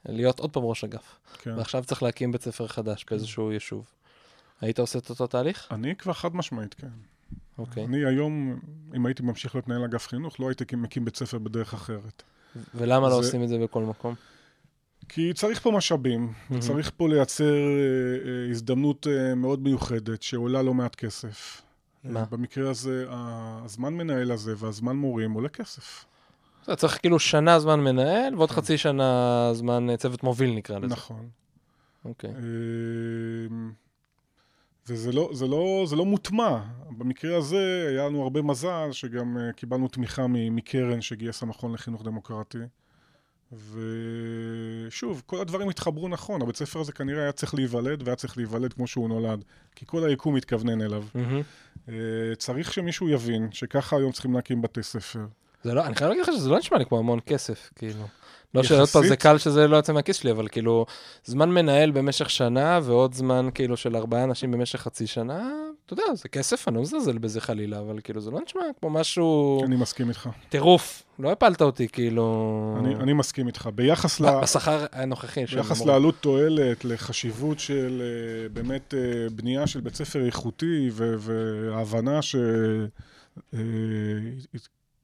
[0.05, 1.53] להיות עוד פעם ראש אגף, כן.
[1.57, 3.85] ועכשיו צריך להקים בית ספר חדש באיזשהו יישוב,
[4.61, 5.67] היית עושה את אותו תהליך?
[5.71, 6.87] אני כבר חד משמעית, כן.
[7.57, 7.85] אוקיי.
[7.85, 8.59] אני היום,
[8.95, 12.23] אם הייתי ממשיך להיות מנהל אגף חינוך, לא הייתי מקים בית ספר בדרך אחרת.
[12.75, 14.15] ולמה לא זה- עושים את זה בכל מקום?
[15.09, 16.61] כי צריך פה משאבים, מהמם.
[16.61, 17.59] צריך פה לייצר אה,
[18.45, 21.61] אה, הזדמנות אה, מאוד מיוחדת, שעולה לא מעט כסף.
[22.03, 22.19] מה?
[22.19, 26.05] אה, במקרה הזה, הזמן מנהל הזה והזמן מורים עולה כסף.
[26.63, 30.87] אתה צריך כאילו שנה זמן מנהל, ועוד חצי שנה זמן אה, צוות מוביל נקרא לזה.
[30.87, 31.29] נכון.
[32.05, 32.29] אוקיי.
[32.29, 33.71] אמ,
[34.87, 36.59] וזה לא, זה לא, זה לא מוטמע.
[36.97, 42.57] במקרה הזה היה לנו הרבה מזל שגם אה, קיבלנו תמיכה מקרן שגייס המכון לחינוך דמוקרטי.
[43.51, 48.73] ושוב, כל הדברים התחברו נכון, הבית ספר הזה כנראה היה צריך להיוולד והיה צריך להיוולד
[48.73, 49.43] כמו שהוא נולד,
[49.75, 51.03] כי כל היקום מתכוונן אליו.
[51.89, 51.95] אה,
[52.37, 55.25] צריך שמישהו יבין שככה היום צריכים להקים בתי ספר.
[55.63, 58.03] זה לא, אני חייב להגיד לך שזה לא נשמע לי כמו המון כסף, כאילו.
[58.53, 59.15] לא שעוד פעם זה?
[59.15, 60.85] קל שזה לא יוצא מהכיס שלי, אבל כאילו,
[61.25, 65.51] זמן מנהל במשך שנה, ועוד זמן כאילו של ארבעה אנשים במשך חצי שנה,
[65.85, 68.89] אתה יודע, זה כסף, אני לא מזלזל בזה חלילה, אבל כאילו, זה לא נשמע כמו
[68.89, 69.61] משהו...
[69.65, 70.29] אני מסכים איתך.
[70.49, 72.75] טירוף, לא הפלת אותי, כאילו...
[72.79, 73.69] אני, אני מסכים איתך.
[73.75, 74.41] ביחס ל...
[74.41, 75.85] בשכר הנוכחי ביחס.
[75.85, 82.19] לעלות תועלת, לחשיבות של אה, באמת אה, בנייה של בית ספר איכותי ו- וההבנה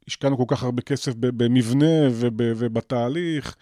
[0.08, 3.56] שהשקענו כל כך הרבה כסף במבנה וב- ובתהליך,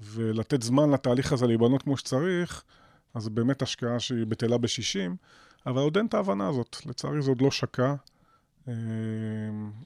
[0.00, 2.62] ולתת זמן לתהליך הזה להיבנות כמו שצריך,
[3.14, 5.10] אז זו באמת השקעה שהיא בטלה ב-60,
[5.66, 6.76] אבל עוד אין את ההבנה הזאת.
[6.86, 7.94] לצערי זה עוד לא שקע.
[8.68, 8.72] אה,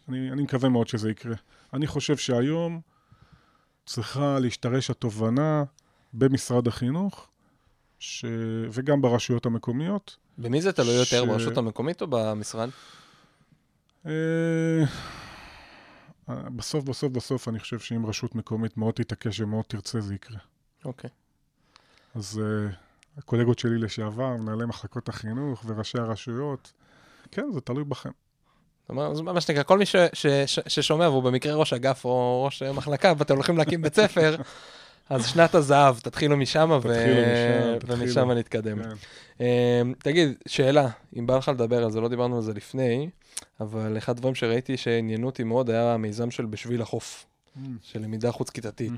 [0.08, 1.34] אני, אני מקווה מאוד שזה יקרה.
[1.74, 2.80] אני חושב שהיום
[3.86, 5.64] צריכה להשתרש התובנה
[6.12, 7.28] במשרד החינוך,
[7.98, 8.24] ש...
[8.72, 10.16] וגם ברשויות המקומיות.
[10.38, 12.68] במי זה תלוי יותר, ש- ברשות המקומית או במשרד?
[16.30, 20.38] אה, בסוף, בסוף, בסוף, אני חושב שאם רשות מקומית מאוד תתעקש ומאוד תרצה, זה יקרה.
[20.84, 21.10] אוקיי.
[22.14, 22.74] אז uh,
[23.18, 26.72] הקולגות שלי לשעבר, מנהלי מחלקות החינוך וראשי הרשויות,
[27.30, 28.10] כן, זה תלוי בכם.
[28.82, 32.04] זאת אומרת, זה מה שנקרא, כל מי ש, ש, ש, ששומע והוא במקרה ראש אגף
[32.04, 34.36] או ראש מחלקה, ואתם הולכים להקים בית ספר,
[35.10, 36.88] אז שנת הזהב, תתחילו משם, ו...
[37.86, 38.82] ומשם נתקדם.
[38.82, 38.90] כן.
[39.40, 43.10] אמ, תגיד, שאלה, אם בא לך לדבר על זה, לא דיברנו על זה לפני,
[43.60, 47.26] אבל אחד הדברים שראיתי שעניינו אותי מאוד היה המיזם של בשביל החוף,
[47.82, 48.92] של למידה חוץ-כיתתית.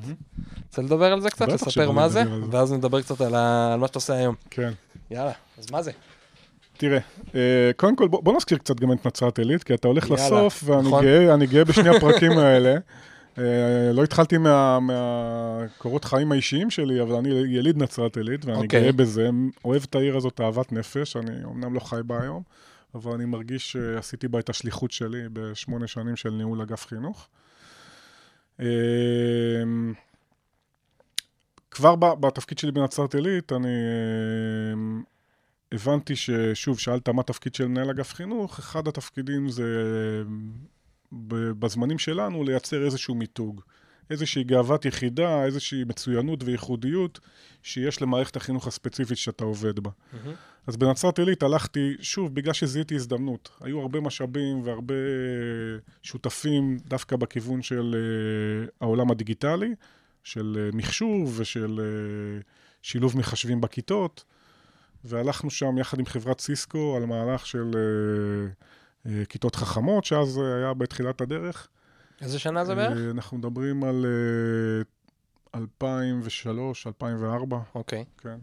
[0.66, 1.48] רוצה לדבר על זה קצת?
[1.48, 2.22] לספר מה זה?
[2.50, 3.32] ואז נדבר קצת על
[3.76, 4.34] מה שאתה עושה היום.
[4.50, 4.72] כן.
[5.10, 5.90] יאללה, אז מה זה?
[6.76, 6.98] תראה,
[7.34, 10.62] אה, קודם כל, בוא, נזכיר קצת גם את נצרת עילית, כי אתה הולך יאללה, לסוף,
[10.66, 11.04] ואני נכון.
[11.04, 12.74] גאה, גאה בשני הפרקים האלה.
[13.38, 18.82] אה, לא התחלתי מה- מהקורות חיים האישיים שלי, אבל אני יליד נצרת עילית, ואני אוקיי.
[18.82, 19.30] גאה בזה,
[19.64, 22.42] אוהב את העיר הזאת אהבת נפש, אני אמנם לא חי בה היום,
[22.94, 27.28] אבל אני מרגיש שעשיתי בה את השליחות שלי בשמונה שנים של ניהול אגף חינוך.
[28.60, 28.66] אה,
[31.70, 35.02] כבר בתפקיד שלי בנצרת עילית, אני אה,
[35.72, 39.64] הבנתי ששוב, שאלת מה התפקיד של מנהל אגף חינוך, אחד התפקידים זה
[41.58, 43.60] בזמנים שלנו לייצר איזשהו מיתוג,
[44.10, 47.20] איזושהי גאוות יחידה, איזושהי מצוינות וייחודיות
[47.62, 49.90] שיש למערכת החינוך הספציפית שאתה עובד בה.
[50.66, 53.50] אז בנצרת עילית הלכתי, שוב, בגלל שזיהיתי הזדמנות.
[53.60, 54.94] היו הרבה משאבים והרבה
[56.02, 59.74] שותפים דווקא בכיוון של אה, העולם הדיגיטלי,
[60.24, 62.40] של אה, מחשוב ושל אה,
[62.82, 64.24] שילוב מחשבים בכיתות,
[65.04, 68.52] והלכנו שם יחד עם חברת סיסקו על מהלך של אה,
[69.28, 71.68] כיתות חכמות, שאז אה, היה בתחילת הדרך.
[72.20, 72.98] איזה שנה זה בערך?
[72.98, 74.06] אה, אנחנו מדברים על
[75.54, 78.04] אה, 2003, 2004, אוקיי.
[78.18, 78.38] כן.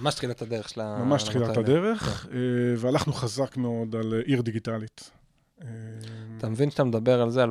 [0.00, 1.04] ממש תחילת הדרך של ה...
[1.04, 1.56] ממש תחילת.
[1.56, 2.38] הדרך, אה,
[2.78, 5.10] והלכנו חזק מאוד על אה, עיר דיגיטלית.
[5.62, 5.66] אה,
[6.38, 7.48] אתה מבין שאתה מדבר על זה 2003-2004,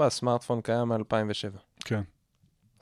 [0.00, 1.58] הסמארטפון קיים מ-2007.
[1.84, 2.02] כן.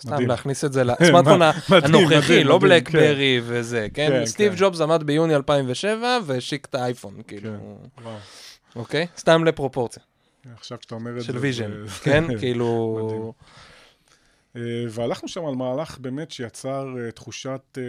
[0.02, 0.26] סתם.
[0.26, 4.08] להכניס את זה לסמארטפון הנוכחי, לא מדהים, BlackBerry וזה, כן?
[4.10, 4.58] כן, סטיב כן.
[4.60, 7.50] ג'ובס עמד ביוני 2007 והשיק את האייפון, כאילו.
[7.96, 8.10] כן.
[8.76, 9.06] אוקיי?
[9.16, 10.02] סתם לפרופורציה.
[10.54, 11.26] עכשיו שאתה אומר את זה...
[11.26, 11.70] של vision,
[12.04, 12.24] כן?
[12.40, 13.34] כאילו...
[14.56, 17.82] אה, והלכנו שם על מהלך באמת שיצר אה, תחושת אה,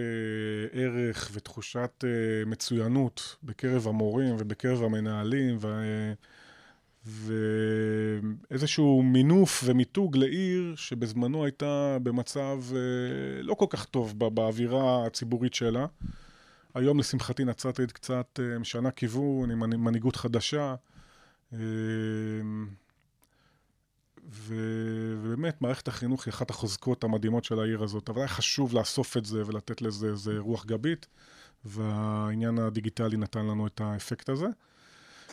[0.82, 2.04] ערך ותחושת
[2.45, 6.13] מצוינות בקרב המורים ובקרב המנהלים, ו-
[7.06, 15.86] ואיזשהו מינוף ומיתוג לעיר שבזמנו הייתה במצב אה, לא כל כך טוב באווירה הציבורית שלה.
[16.74, 20.76] היום לשמחתי נצרת עילית קצת אה, משנה כיוון עם מנ- מנהיגות חדשה.
[21.54, 21.60] אה,
[24.30, 29.18] ו- ובאמת, מערכת החינוך היא אחת החוזקות המדהימות של העיר הזאת, אבל היה חשוב לאסוף
[29.18, 31.08] את זה ולתת לזה איזה רוח גבית,
[31.66, 34.48] והעניין הדיגיטלי נתן לנו את האפקט הזה.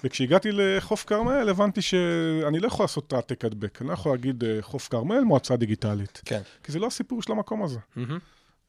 [0.04, 4.58] וכשהגעתי לחוף כרמל, הבנתי שאני לא יכול לעשות העתק הדבק, אני לא יכול להגיד אה,
[4.60, 6.40] חוף כרמל, מועצה דיגיטלית, כן.
[6.62, 7.78] כי זה לא הסיפור של המקום הזה.
[7.96, 8.18] מהמם.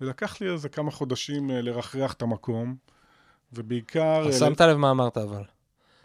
[0.02, 2.76] ולקח לי איזה כמה חודשים אה, לרחרח את המקום,
[3.54, 4.24] ובעיקר...
[4.28, 5.44] אז אה, שמת לב מה אמרת אבל.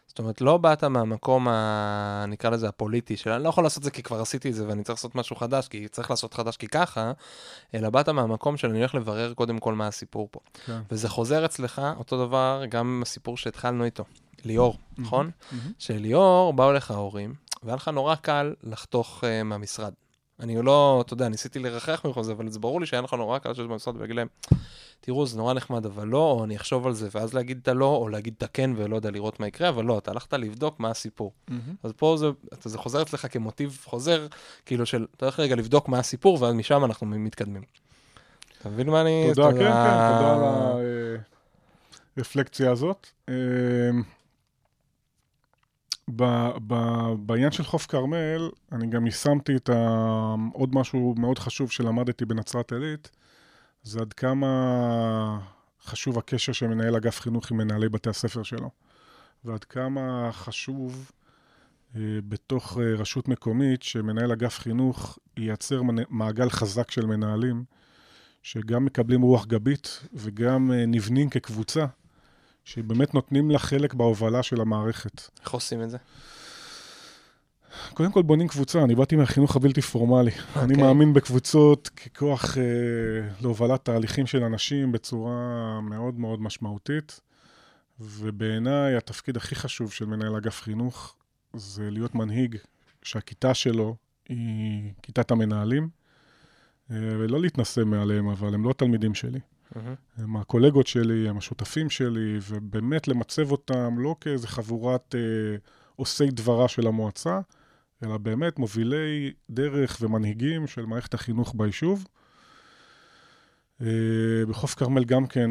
[0.06, 2.24] זאת אומרת, לא באת מהמקום, ה...
[2.28, 4.84] נקרא לזה הפוליטי, של אני לא יכול לעשות זה כי כבר עשיתי את זה ואני
[4.84, 7.12] צריך לעשות משהו חדש, כי צריך לעשות חדש כי ככה,
[7.74, 10.40] אלא באת מהמקום של אני הולך לברר קודם כל מה הסיפור פה.
[10.66, 10.80] כן.
[10.90, 14.04] וזה חוזר אצלך, אותו דבר, גם עם הסיפור שהתחלנו איתו.
[14.44, 15.30] ליאור, נכון?
[15.78, 19.92] שליאור, באו לך ההורים, והיה לך נורא קל לחתוך uh, מהמשרד.
[20.40, 23.38] אני לא, אתה יודע, ניסיתי לרחח ממך זה, אבל זה ברור לי שהיה לך נורא
[23.38, 24.28] קל לשבת במשרד ולהגיד להם,
[25.00, 27.96] תראו, זה נורא נחמד, אבל לא, או אני אחשוב על זה, ואז להגיד את הלא,
[27.96, 30.90] או להגיד את הכן, ולא יודע לראות מה יקרה, אבל לא, אתה הלכת לבדוק מה
[30.90, 31.32] הסיפור.
[31.82, 34.26] אז פה זה, אתה- זה חוזר אצלך כמוטיב חוזר,
[34.66, 37.62] כאילו של, אתה הולך רגע לבדוק מה הסיפור, ואז משם אנחנו מתקדמים.
[38.60, 39.30] אתה מבין מה אני...
[39.34, 39.70] תודה, כן, כן,
[40.18, 40.40] תודה על
[42.16, 43.06] הרפלקציה הזאת.
[46.10, 50.34] ב- ב- בעניין של חוף כרמל, אני גם יישמתי את ה...
[50.52, 53.10] עוד משהו מאוד חשוב שלמדתי בנצרת עילית,
[53.82, 54.46] זה עד כמה
[55.82, 58.70] חשוב הקשר של מנהל אגף חינוך עם מנהלי בתי הספר שלו,
[59.44, 61.10] ועד כמה חשוב
[61.96, 67.64] אה, בתוך אה, רשות מקומית שמנהל אגף חינוך ייצר מעגל חזק של מנהלים.
[68.46, 71.86] שגם מקבלים רוח גבית וגם אה, נבנים כקבוצה,
[72.66, 75.22] שבאמת נותנים לה חלק בהובלה של המערכת.
[75.40, 75.98] איך עושים את זה?
[77.94, 80.30] קודם כל בונים קבוצה, אני באתי מהחינוך הבלתי פורמלי.
[80.30, 80.58] Okay.
[80.58, 80.86] אני אוקיי.
[80.86, 82.62] מאמין בקבוצות ככוח אה,
[83.40, 87.20] להובלת תהליכים של אנשים בצורה מאוד מאוד משמעותית,
[88.00, 91.16] ובעיניי התפקיד הכי חשוב של מנהל אגף חינוך
[91.56, 92.56] זה להיות מנהיג
[93.02, 93.96] שהכיתה שלו
[94.28, 95.88] היא כיתת המנהלים,
[96.90, 99.40] אה, ולא להתנשא מעליהם, אבל הם לא תלמידים שלי.
[99.74, 99.94] מהמם.
[100.16, 105.56] הם הקולגות שלי, הם השותפים שלי, ובאמת למצב אותם לא כאיזה חבורת אה,
[105.96, 107.40] עושי דברה של המועצה,
[108.04, 112.06] אלא באמת מובילי דרך ומנהיגים של מערכת החינוך ביישוב.
[113.80, 113.86] אה,
[114.48, 115.50] בחוף כרמל גם כן,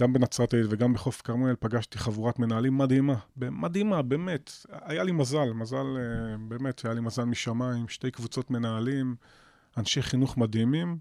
[0.00, 4.52] גם בנצרת עילית וגם בחוף כרמל פגשתי חבורת מנהלים מדהימה, מדהימה, באמת.
[4.70, 9.14] היה לי מזל, מזל, אה, באמת, היה לי מזל משמיים, שתי קבוצות מנהלים,
[9.76, 10.98] אנשי חינוך מדהימים.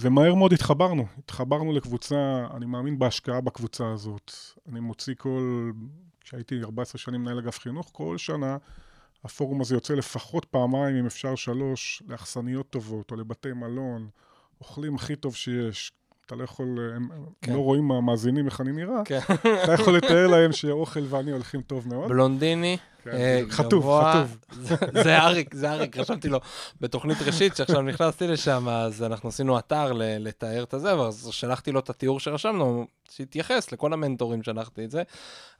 [0.00, 4.32] ומהר מאוד התחברנו, התחברנו לקבוצה, אני מאמין בהשקעה בקבוצה הזאת.
[4.72, 5.70] אני מוציא כל,
[6.20, 8.56] כשהייתי 14 שנים מנהל אגף חינוך, כל שנה
[9.24, 14.08] הפורום הזה יוצא לפחות פעמיים, אם אפשר שלוש, לאכסניות טובות או לבתי מלון,
[14.60, 15.92] אוכלים הכי טוב שיש.
[16.26, 17.08] אתה לא יכול, הם
[17.42, 17.52] כן.
[17.52, 19.20] לא רואים מהמאזינים איך אני נראה, כן.
[19.64, 22.08] אתה יכול לתאר להם שאוכל ואני הולכים טוב מאוד.
[22.08, 22.76] בלונדיני,
[23.50, 24.12] חטוף, גבוה.
[24.24, 24.54] חטוף.
[24.62, 26.40] זה- זה אריק, זה אריק, רשמתי לו
[26.80, 31.80] בתוכנית ראשית, שעכשיו נכנסתי לשם, אז אנחנו עשינו אתר לתאר את הזה, ואז שלחתי לו
[31.80, 35.02] את התיאור שרשמנו, שהתייחס לכל המנטורים, שלחתי את זה.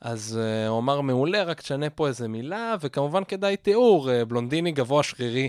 [0.01, 4.73] אז uh, הוא אמר, מעולה, רק תשנה פה איזה מילה, וכמובן כדאי תיאור, uh, בלונדיני
[4.73, 5.49] גבוה שרירי.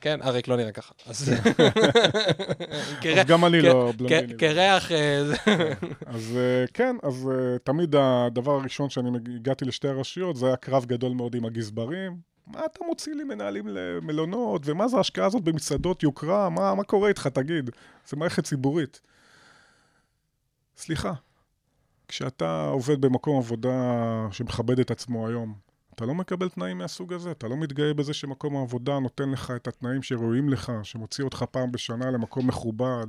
[0.00, 0.92] כן, אריק לא נראה ככה.
[1.06, 1.32] אז
[3.26, 4.34] גם אני לא בלונדיני.
[4.92, 5.36] אה, זה-
[6.06, 10.84] אז אה, כן, אז אה, תמיד הדבר הראשון שאני הגעתי לשתי הרשויות, זה היה קרב
[10.84, 12.20] גדול מאוד עם הגזברים.
[12.46, 16.50] מה אתה מוציא לי מנהלים למלונות, ומה זה ההשקעה הזאת במסעדות יוקרה?
[16.50, 17.70] מה, מה קורה איתך, תגיד?
[18.08, 19.00] זה מערכת ציבורית.
[20.76, 21.12] סליחה,
[22.08, 23.72] כשאתה עובד במקום עבודה
[24.30, 25.54] שמכבד את עצמו היום,
[25.94, 29.68] אתה לא מקבל תנאים מהסוג הזה, אתה לא מתגאה בזה שמקום העבודה נותן לך את
[29.68, 33.06] התנאים שראויים לך, שמוציא אותך פעם בשנה למקום מכובד,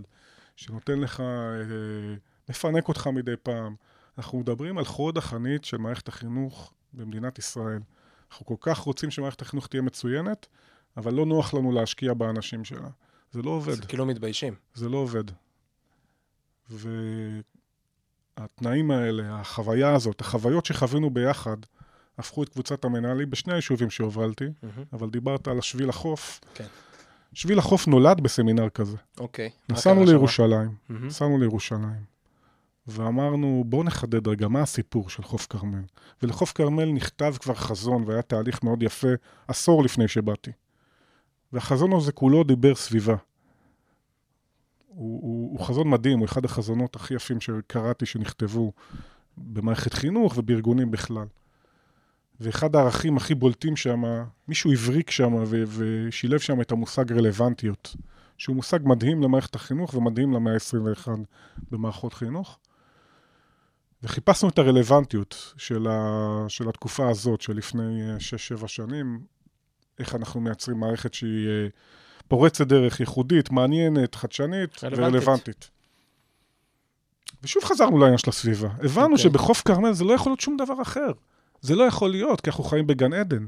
[0.55, 2.15] שנותן לך, אה,
[2.49, 3.75] מפנק אותך מדי פעם.
[4.17, 7.79] אנחנו מדברים על חוד החנית של מערכת החינוך במדינת ישראל.
[8.31, 10.47] אנחנו כל כך רוצים שמערכת החינוך תהיה מצוינת,
[10.97, 12.89] אבל לא נוח לנו להשקיע באנשים שלה.
[13.31, 13.73] זה לא עובד.
[13.73, 14.55] זה כאילו מתביישים.
[14.73, 15.23] זה לא עובד.
[18.37, 21.57] והתנאים האלה, החוויה הזאת, החוויות שחווינו ביחד,
[22.17, 24.83] הפכו את קבוצת המנהלים בשני היישובים שהובלתי, מהמם.
[24.93, 26.39] אבל דיברת על השביל החוף.
[26.53, 26.65] כן.
[27.33, 28.97] שביל החוף נולד בסמינר כזה.
[29.19, 29.49] אוקיי.
[29.69, 30.05] מה נסענו?
[30.05, 31.07] לירושלים, מהמם.
[31.07, 32.14] נסענו לירושלים,
[32.87, 35.81] ואמרנו, בואו נחדד רגע, מה הסיפור של חוף כרמל?
[36.23, 39.07] ולחוף כרמל נכתב כבר חזון, והיה תהליך מאוד יפה,
[39.47, 40.51] עשור לפני שבאתי.
[41.53, 43.15] והחזון הזה כולו דיבר סביבה.
[44.87, 48.71] הוא, הוא, הוא חזון מדהים, הוא אחד החזונות הכי יפים שקראתי שנכתבו
[49.37, 51.27] במערכת חינוך ובארגונים בכלל.
[52.39, 54.03] ואחד הערכים הכי בולטים שם,
[54.47, 55.33] מישהו הבריק שם
[55.67, 57.95] ושילב שם את המושג רלוונטיות,
[58.37, 61.07] שהוא מושג מדהים למערכת החינוך ומדהים למאה ה-21
[61.71, 62.59] במערכות חינוך.
[64.05, 68.01] וחיפשנו את הרלוונטיות של, ה- של התקופה הזאת, של לפני
[68.61, 69.19] 6-7 שנים,
[69.99, 71.67] איך אנחנו מייצרים מערכת שהיא אה,
[72.27, 74.99] פורצת דרך, ייחודית, מעניינת, חדשנית רלוונטית.
[74.99, 75.69] ורלוונטית.
[77.43, 78.69] ושוב חזרנו לעניין של הסביבה.
[78.83, 79.17] הבנו אוקיי.
[79.17, 81.11] שבחוף כרמל זה לא יכול להיות שום דבר אחר.
[81.61, 83.45] זה לא יכול להיות, כי אנחנו חיים בגן עדן.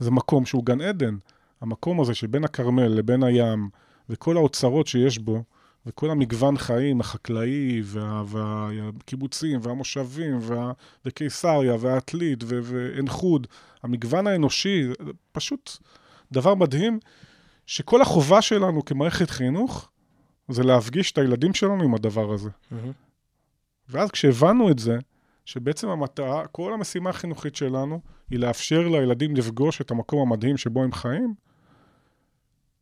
[0.00, 1.16] זה מקום שהוא גן עדן.
[1.60, 3.68] המקום הזה שבין הכרמל לבין הים,
[4.08, 5.42] וכל האוצרות שיש בו,
[5.88, 10.72] וכל המגוון חיים החקלאי, וה, והקיבוצים, והמושבים, וה,
[11.04, 13.46] וקיסריה, והעתלית, ועין חוד,
[13.82, 14.88] המגוון האנושי,
[15.32, 15.76] פשוט
[16.32, 16.98] דבר מדהים,
[17.66, 19.90] שכל החובה שלנו כמערכת חינוך,
[20.48, 22.50] זה להפגיש את הילדים שלנו עם הדבר הזה.
[22.70, 22.92] מהמם.
[23.88, 24.98] ואז כשהבנו את זה,
[25.44, 30.92] שבעצם המטרה, כל המשימה החינוכית שלנו, היא לאפשר לילדים לפגוש את המקום המדהים שבו הם
[30.92, 31.34] חיים,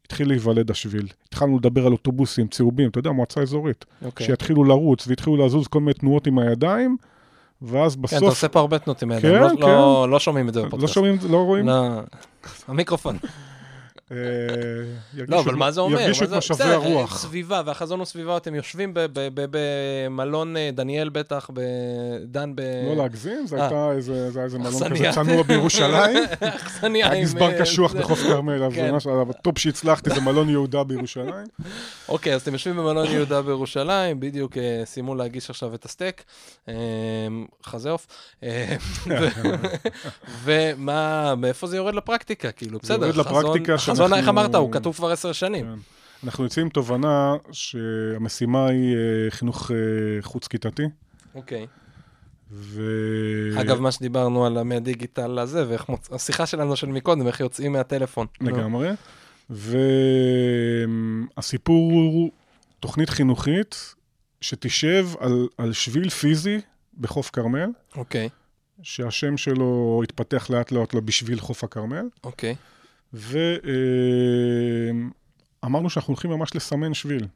[0.07, 1.07] התחיל להיוולד השביל.
[1.29, 3.85] התחלנו לדבר על אוטובוסים צהובים, אתה יודע, מועצה אזורית.
[4.05, 4.27] אוקיי.
[4.27, 6.97] שיתחילו לרוץ והתחילו לזוז כל מיני תנועות עם הידיים,
[7.63, 8.23] ואז כן, אתה בסוף...
[8.29, 9.61] עושה פה הרבה תנועות עם הידיים, כן, לא- כן.
[9.63, 10.95] לא- לא שומעים את זה לא בפודקאסט.
[10.95, 11.67] שומעים, לא רואים?
[11.67, 12.01] לא.
[12.69, 13.17] המיקרופון.
[14.13, 14.17] אה,
[15.29, 16.01] לא, אבל מה זה אומר?
[16.01, 17.19] ירגישו את זה- משאבי הרוח.
[17.19, 18.93] סביבה, והחזון הוא סביבה, אתם יושבים
[19.35, 22.61] במלון אה, דניאל בטח, בדן ב...
[22.89, 23.63] לא להגזים, זה אה.
[23.63, 25.11] הייתה איזה זה מלון כזה.
[25.13, 26.25] צנוע בירושלים.
[26.41, 27.99] אכסניה היה גזבר אה, קשוח זה.
[27.99, 28.99] בחוף כרמל, אז כן.
[28.99, 31.47] זה הטופ שהצלחתי, זה מלון יהודה בירושלים.
[32.09, 36.25] אוקיי, אז אתם יושבים במלון יהודה בירושלים, בדיוק אה, סיימו להגיש עכשיו את הסטייק,
[36.69, 36.75] אה,
[37.65, 38.07] חזה עוף,
[38.43, 38.77] אה,
[40.45, 42.53] ומה, מאיפה זה יורד לפרקטיקה?
[42.53, 44.55] כאילו, זה בסדר, יורד חזון, לפרקטיקה חזון, איך אמרת?
[44.55, 45.67] הוא כתוב כבר עשר שנים.
[45.67, 45.79] כן.
[46.25, 49.77] אנחנו יוצאים עם תובנה שהמשימה היא אה, חינוך אה,
[50.23, 50.83] חוץ-כיתתי.
[51.35, 51.67] אוקיי.
[52.51, 52.83] ו...
[53.61, 56.13] אגב, מה שדיברנו על מהדיגיטל הזה, ואיך מוצ...
[56.13, 58.27] השיחה שלנו של מקודם, איך יוצאים מהטלפון.
[58.41, 58.91] לגמרי.
[61.37, 62.31] והסיפור הוא
[62.81, 63.95] תוכנית חינוכית
[64.41, 66.61] שתשב על, על שביל פיזי
[67.01, 68.29] בחוף כרמל, אוקיי,
[68.83, 72.55] שהשם שלו התפתח לאט לאט בשביל חוף הכרמל, אוקיי.
[73.13, 73.41] ואמרנו
[75.91, 77.23] שאנחנו הולכים ממש לסמן שביל.
[77.23, 77.29] מה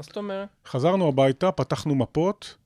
[0.00, 0.48] זאת אומרת?
[0.66, 2.56] חזרנו הביתה, פתחנו מפות,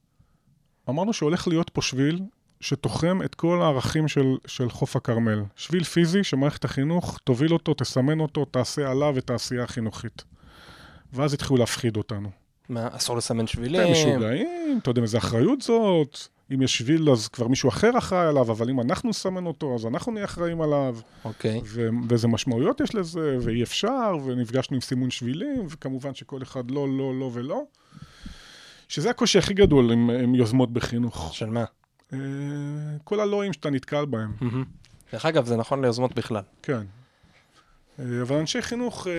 [0.89, 2.21] אמרנו שהולך להיות פה שביל
[2.61, 5.43] שתוחם את כל הערכים של, של חוף הכרמל.
[5.55, 10.23] שביל פיזי שמערכת החינוך תוביל אותו, תסמן אותו, תעשה עליו את העשייה החינוכית.
[11.13, 12.29] ואז התחילו להפחיד אותנו.
[12.69, 13.81] מה, אסור לסמן שבילים?
[13.81, 16.17] אתם משוגעים, אתה יודע איזה אחריות זאת?
[16.53, 19.85] אם יש שביל אז כבר מישהו אחר אחראי עליו, אבל אם אנחנו נסמן אותו, אז
[19.85, 20.97] אנחנו נהיה אחראים עליו.
[21.25, 21.61] אוקיי.
[21.65, 26.87] ו- ואיזה משמעויות יש לזה, ואי אפשר, ונפגשנו עם סימון שבילים, וכמובן שכל אחד לא,
[26.97, 27.63] לא, לא ולא.
[28.87, 31.29] שזה הקושי הכי גדול עם, עם יוזמות בחינוך.
[31.33, 31.65] של מה?
[32.13, 32.17] אה,
[33.03, 34.33] כל הלואים שאתה נתקל בהם.
[35.11, 36.43] דרך אגב, זה נכון ליוזמות בכלל.
[36.63, 36.81] כן.
[37.99, 39.13] אה, אבל אנשי חינוך אה,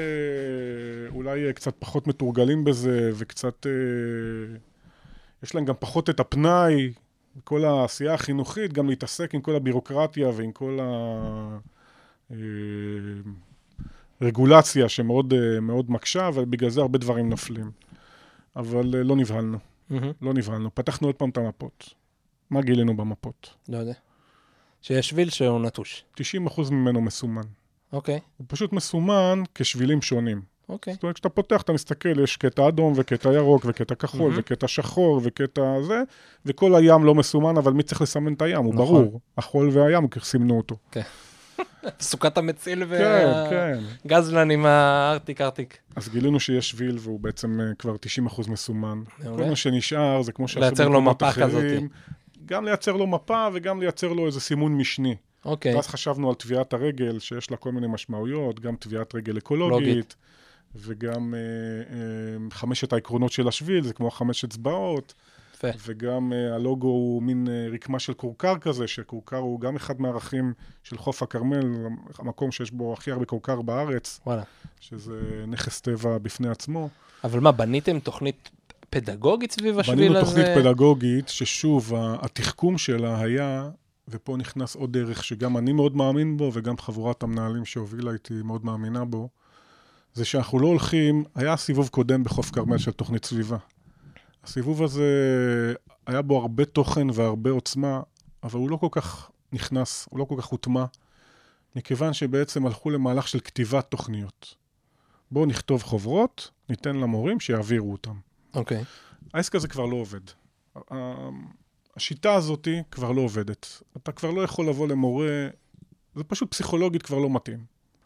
[1.14, 3.66] אולי קצת פחות מתורגלים בזה, וקצת...
[5.43, 6.93] יש להם גם פחות את הפנאי,
[7.45, 10.78] כל העשייה החינוכית, גם להתעסק עם כל הבירוקרטיה ועם כל
[14.20, 17.70] הרגולציה שמאוד אה, מאוד מקשה, ובגלל זה הרבה דברים נופלים.
[18.57, 19.59] אבל אה, לא נבהלנו,
[19.91, 20.12] מהמם.
[20.22, 20.74] לא נבהלנו.
[20.74, 21.95] פתחנו עוד פעם את המפות.
[22.51, 23.55] מה גילינו במפות?
[23.68, 23.93] לא יודע.
[24.83, 26.05] שיש שביל שהוא נטוש.
[26.20, 26.20] 90%
[26.70, 27.43] ממנו מסומן.
[27.93, 30.43] אוקיי, הוא פשוט מסומן כשבילים שונים.
[30.70, 30.94] אוקיי.
[30.94, 34.32] זאת אומרת, כשאתה פותח, אתה מסתכל, יש קטע אדום וקטע ירוק וקטע כחול.
[34.36, 36.02] וקטע שחור וקטע זה,
[36.46, 38.64] וכל הים לא מסומן, אבל מי צריך לסמן את הים?
[38.64, 39.04] הוא נכון.
[39.04, 39.20] ברור.
[39.38, 40.76] החול והים, כי סימנו אותו.
[42.00, 43.78] סוכת המציל כן, כן.
[44.04, 45.78] וגזלן עם הארטיק ארטיק.
[45.96, 47.94] אז גילינו שיש שביל והוא בעצם אה, כבר
[48.26, 49.02] 90% מסומן.
[49.24, 49.44] מעולה.
[49.44, 51.88] כל מה שנשאר זה כמו שעשו לייצר לו במקומות מפה אחרים,
[52.46, 55.16] גם לייצר לו מפה וגם לייצר לו איזה סימון משני.
[55.44, 59.88] אוקיי, ואז חשבנו על טביעת הרגל, שיש לה כל מיני משמעויות, גם טביעת רגל אקולוגית,
[59.88, 60.16] לוגית.
[60.74, 65.14] וגם אה, אה, חמשת העקרונות של השביל, זה כמו חמש אצבעות,
[65.64, 65.68] יפה.
[65.86, 70.52] וגם אה, הלוגו הוא מין אה, רקמה של כורכר כזה, שכורכר הוא גם אחד מהערכים
[70.82, 71.86] של חוף הכרמל,
[72.18, 74.42] המקום שיש בו הכי הרבה כורכר בארץ, וואלה.
[74.80, 76.88] שזה נכס טבע בפני עצמו.
[77.24, 78.50] אבל מה, בניתם תוכנית
[78.90, 80.08] פדגוגית סביב השביל הזה?
[80.08, 83.70] בנינו תוכנית פדגוגית, ששוב, התחכום שלה היה,
[84.08, 88.64] ופה נכנס עוד דרך שגם אני מאוד מאמין בו, וגם חבורת המנהלים שהובילה איתי מאוד
[88.64, 89.28] מאמינה בו,
[90.14, 93.56] זה שאנחנו לא הולכים, היה סיבוב קודם בחוף כרמל של תוכנית סביבה.
[94.44, 95.04] הסיבוב הזה,
[96.06, 98.00] היה בו הרבה תוכן והרבה עוצמה,
[98.42, 100.84] אבל הוא לא כל כך נכנס, הוא לא כל כך הוטמע,
[101.76, 104.54] מכיוון שבעצם הלכו למהלך של כתיבת תוכניות.
[105.30, 108.14] בואו נכתוב חוברות, ניתן למורים שיעבירו אותם.
[108.54, 108.84] אוקיי.
[109.34, 110.20] העסק הזה כבר לא עובד.
[111.96, 113.82] השיטה הזאת כבר לא עובדת.
[113.96, 115.48] אתה כבר לא יכול לבוא למורה,
[116.14, 117.64] זה פשוט פסיכולוגית כבר לא מתאים.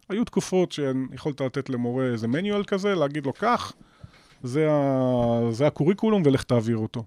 [0.09, 3.72] היו תקופות שיכולת לתת למורה איזה מניואל כזה, להגיד לו, קח,
[4.42, 5.40] זה, ה...
[5.50, 7.05] זה הקוריקולום ולך תעביר אותו.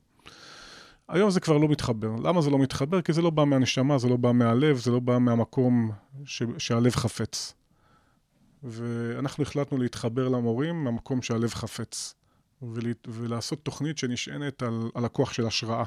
[1.10, 2.16] היום זה כבר לא מתחבר.
[2.24, 3.02] למה זה לא מתחבר?
[3.02, 5.92] כי זה לא בא מהנשמה, זה לא בא מהלב, זה לא בא מהמקום
[6.26, 6.44] ש...
[6.58, 7.54] שהלב חפץ.
[8.64, 12.16] ואנחנו החלטנו להתחבר למורים מהמקום שהלב חפץ.
[12.62, 12.92] ולה...
[13.08, 15.84] ולעשות תוכנית שנשענת על, על הכוח של השראה.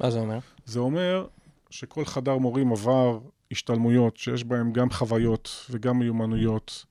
[0.00, 0.38] מה זה אומר?
[0.64, 1.26] זה אומר
[1.70, 3.18] שכל חדר מורים עבר
[3.54, 6.84] השתלמויות שיש בהן גם חוויות וגם מיומנויות,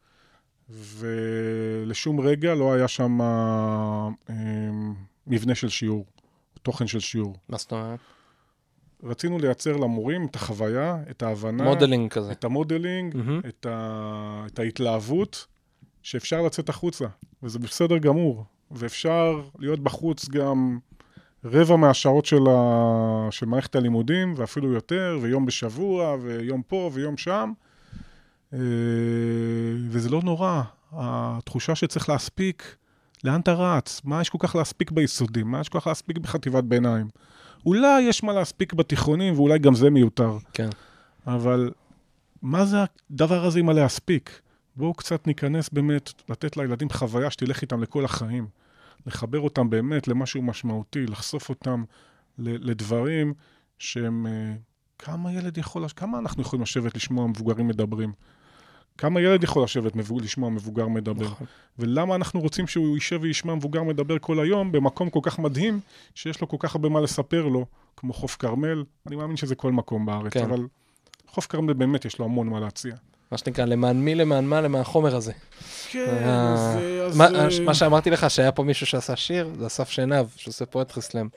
[0.70, 4.10] ולשום רגע לא היה שם אה,
[5.28, 6.06] מבנה של שיעור,
[6.62, 7.36] תוכן של שיעור.
[7.50, 8.00] מה זאת אומרת?
[9.04, 12.32] רצינו לייצר למורים את החוויה, את ההבנה, modeling כזה.
[12.32, 13.42] את ה modeling, מהמם.
[13.48, 14.46] את, ה...
[14.48, 15.48] את ההתלהבות,
[16.02, 17.06] שאפשר לצאת החוצה,
[17.44, 20.80] וזה בסדר גמור, ואפשר להיות בחוץ גם
[21.46, 23.28] רבע מהשעות של, ה...
[23.32, 27.52] של מערכת הלימודים, ואפילו יותר, ויום בשבוע, ויום פה ויום שם,
[28.54, 28.60] אה,
[29.90, 30.62] וזה לא נורא.
[30.92, 32.76] התחושה שצריך להספיק,
[33.24, 34.02] לאן אתה רץ?
[34.04, 35.52] מה יש כל כך להספיק ביסודי?
[35.52, 37.08] מה יש כל כך להספיק בחטיבת ביניים?
[37.66, 40.38] אולי יש מה להספיק בתיכונים, ואולי גם זה מיותר.
[40.54, 40.70] כן.
[41.28, 41.72] אבל
[42.42, 42.78] מה זה
[43.12, 44.42] הדבר הזה עם הלהספיק?
[44.76, 48.48] בואו קצת ניכנס באמת, לתת לילדים חוויה שתלך איתם לכל החיים.
[49.06, 51.84] לחבר אותם באמת למשהו משמעותי, לחשוף אותם
[52.38, 53.34] לדברים
[53.80, 54.28] שהם...
[54.28, 54.54] אה,
[55.00, 58.14] כמה ילד יכול, כמה אנחנו יכולים לשבת לשמוע מבוגרים מדברים?
[58.98, 60.22] כמה ילד יכול לשבת מבוג...
[60.22, 61.26] לשמוע מבוגר מדבר?
[61.26, 61.48] נכון.
[61.80, 65.80] ולמה אנחנו רוצים שהוא יישב וישמע מבוגר מדבר כל היום במקום כל כך מדהים,
[66.16, 67.66] שיש לו כל כך הרבה מה לספר לו,
[67.98, 68.84] כמו חוף כרמל?
[69.08, 70.44] אני מאמין שזה כל מקום בארץ, כן.
[70.44, 70.68] אבל
[71.28, 72.96] חוף כרמל באמת יש לו המון מה להציע.
[73.32, 75.32] מה שנקרא, למען מי, למען מה, למען החומר הזה.
[75.94, 76.54] כן, אה,
[77.06, 77.18] אז...
[77.18, 81.02] מה- אה, מה שאמרתי לך, שהיה פה מישהו שעשה שיר, זה אסף שנהב, שעושה פואטרי
[81.02, 81.28] סלאם.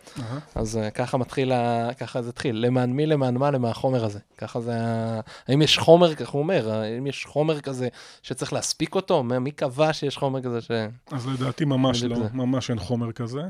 [0.55, 1.53] אז אה, ככה מתחיל,
[1.99, 2.57] ככה זה התחיל.
[2.67, 4.19] למען מי, למען מה, למען החומר הזה.
[4.39, 5.21] ככה זה ה...
[5.49, 7.89] האם יש חומר, ככה הוא אומר, האם יש חומר כזה
[8.23, 9.23] שצריך להספיק אותו?
[9.23, 10.71] מי קבע שיש חומר כזה ש...
[11.11, 12.17] אז לדעתי ממש לא.
[12.33, 13.43] ממש אין חומר כזה.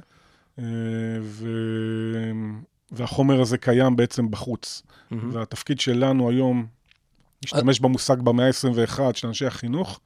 [0.59, 0.65] אה,
[1.23, 1.49] ו...
[2.93, 4.83] והחומר הזה קיים בעצם בחוץ.
[5.33, 6.67] והתפקיד שלנו היום,
[7.43, 10.01] להשתמש במושג במאה ה-21 של אנשי החינוך,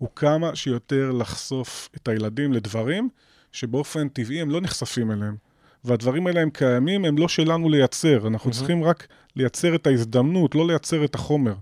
[0.00, 3.08] הוא כמה שיותר לחשוף את הילדים לדברים
[3.52, 5.36] שבאופן טבעי הם לא נחשפים אליהם.
[5.84, 8.16] והדברים האלה הם קיימים, הם לא שלנו לייצר.
[8.16, 8.50] אנחנו מהמם.
[8.50, 11.54] צריכים רק לייצר את ההזדמנות, לא לייצר את החומר.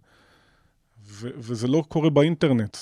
[1.06, 2.76] ו- וזה לא קורה באינטרנט.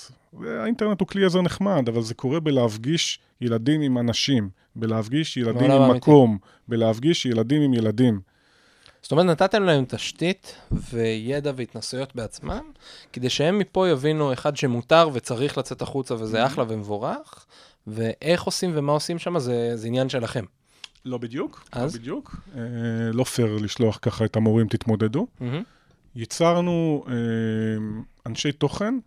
[0.45, 5.91] האינטרנט הוא כלי עזר נחמד, אבל זה קורה בלהפגיש ילדים עם אנשים, בלהפגיש ילדים עם.
[5.97, 6.39] מקום,
[6.69, 8.21] בלהפגיש ילדים עם ילדים.
[9.07, 12.71] זאת אומרת, נתתם להם תשתית וידע והתנסויות בעצמם,
[13.13, 17.47] כדי שהם מפה יבינו, אחד, שמותר וצריך לצאת החוצה וזה אחלה ומבורך,
[17.87, 20.45] ואיך עושים ומה עושים שם, זה, זה עניין שלכם.
[21.05, 21.95] לא בדיוק, אז?
[21.95, 22.37] לא בדיוק.
[22.57, 22.61] אה,
[23.13, 25.27] לא פייר לשלוח ככה את המורים, תתמודדו.
[25.41, 25.63] מהמם.
[26.17, 27.15] ייצרנו אה,
[28.27, 28.99] אנשי תוכן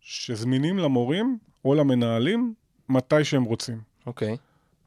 [0.00, 2.54] שזמינים למורים או למנהלים
[2.88, 3.80] מתי שהם רוצים.
[4.06, 4.36] אוקיי.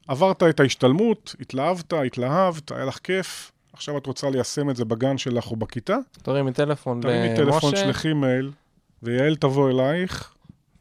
[0.07, 5.17] עברת את ההשתלמות, התלהבת, התלהבת, היה לך כיף, עכשיו את רוצה ליישם את זה בגן
[5.17, 8.51] שלך או בכיתה, תרימי טלפון תרימי טלפון, למשה, שלחי מייל,
[9.03, 10.33] ויעל תבוא אלייך,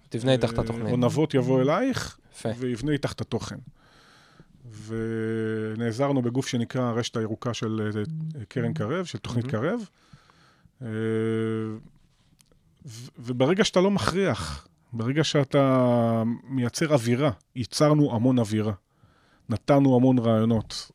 [0.08, 0.92] תבנה איתך את אה, התוכנית.
[0.92, 2.48] או נבות יבוא אלייך, יפה.
[2.58, 3.56] ויבנה איתך את התוכן.
[4.86, 9.68] ונעזרנו בגוף שנקרא הרשת הירוקה של אה, קרן קרב, של תוכנית מהמם.
[9.68, 9.88] קרב.
[10.82, 10.88] אה,
[13.18, 18.72] וברגע שאתה לא מכריח, ברגע שאתה מייצר אווירה, ייצרנו המון אווירה.
[19.48, 20.90] נתנו המון רעיונות.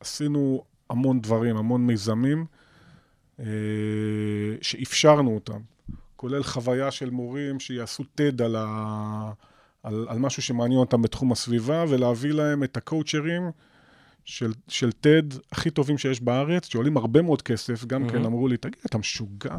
[0.00, 2.46] עשינו המון דברים, המון מיזמים,
[3.40, 3.44] אה,
[4.60, 5.60] שאפשרנו אותם.
[6.16, 9.32] כולל חוויה של מורים שיעשו TED על, ה...
[9.82, 13.42] על, על משהו שמעניין אותם בתחום הסביבה, ולהביא להם את הקואוצ'רים
[14.24, 17.84] של, של TED הכי טובים שיש בארץ, שעולים הרבה מאוד כסף.
[17.84, 18.12] גם מהמם.
[18.12, 19.56] כן אמרו לי, תגיד, אתה משוגע?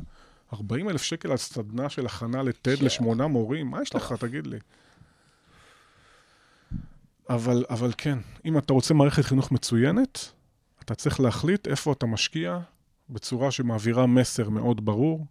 [0.54, 2.82] 40 אלף שקל על סדנה של הכנה לטד.
[2.82, 3.68] לשמונה מורים?
[3.68, 4.14] מה יש לך?
[4.20, 4.58] תגיד לי.
[7.30, 10.32] אבל, אבל כן, אם אתה רוצה מערכת חינוך מצוינת,
[10.90, 12.60] אתה צריך להחליט איפה אתה משקיע
[13.10, 15.26] בצורה שמעבירה מסר מאוד ברור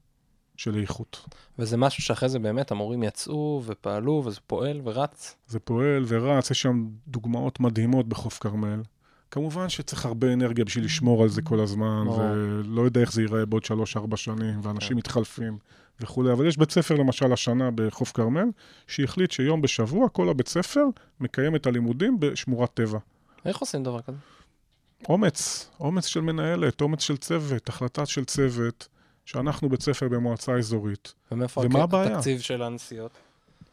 [0.56, 1.26] של איכות.
[1.59, 5.36] וזה משהו שאחרי זה באמת המורים יצאו ופעלו, וזה פועל ורץ.
[5.46, 8.82] זה פועל ורץ, יש שם דוגמאות מדהימות בחוף כרמל.
[9.30, 12.20] כמובן שצריך הרבה אנרגיה בשביל לשמור על זה כל הזמן, ברור.
[12.20, 14.96] ולא יודע איך זה ייראה בעוד שלוש-ארבע שנים, ואנשים כן.
[14.96, 15.59] מתחלפים
[16.00, 16.32] וכולי.
[16.32, 18.48] אבל יש בית ספר, למשל, השנה בחוף כרמל,
[18.86, 20.84] שהחליט שיום בשבוע כל הבית ספר
[21.20, 22.98] מקיים את הלימודים בשמורת טבע.
[23.44, 24.18] איך עושים דבר כזה?
[25.09, 28.88] אומץ, אומץ של מנהלת, אומץ של צוות, החלטה של צוות,
[29.24, 31.14] שאנחנו בית ספר במועצה אזורית.
[31.32, 31.62] ומאיפה?
[32.05, 33.11] התקציב של הנסיעות?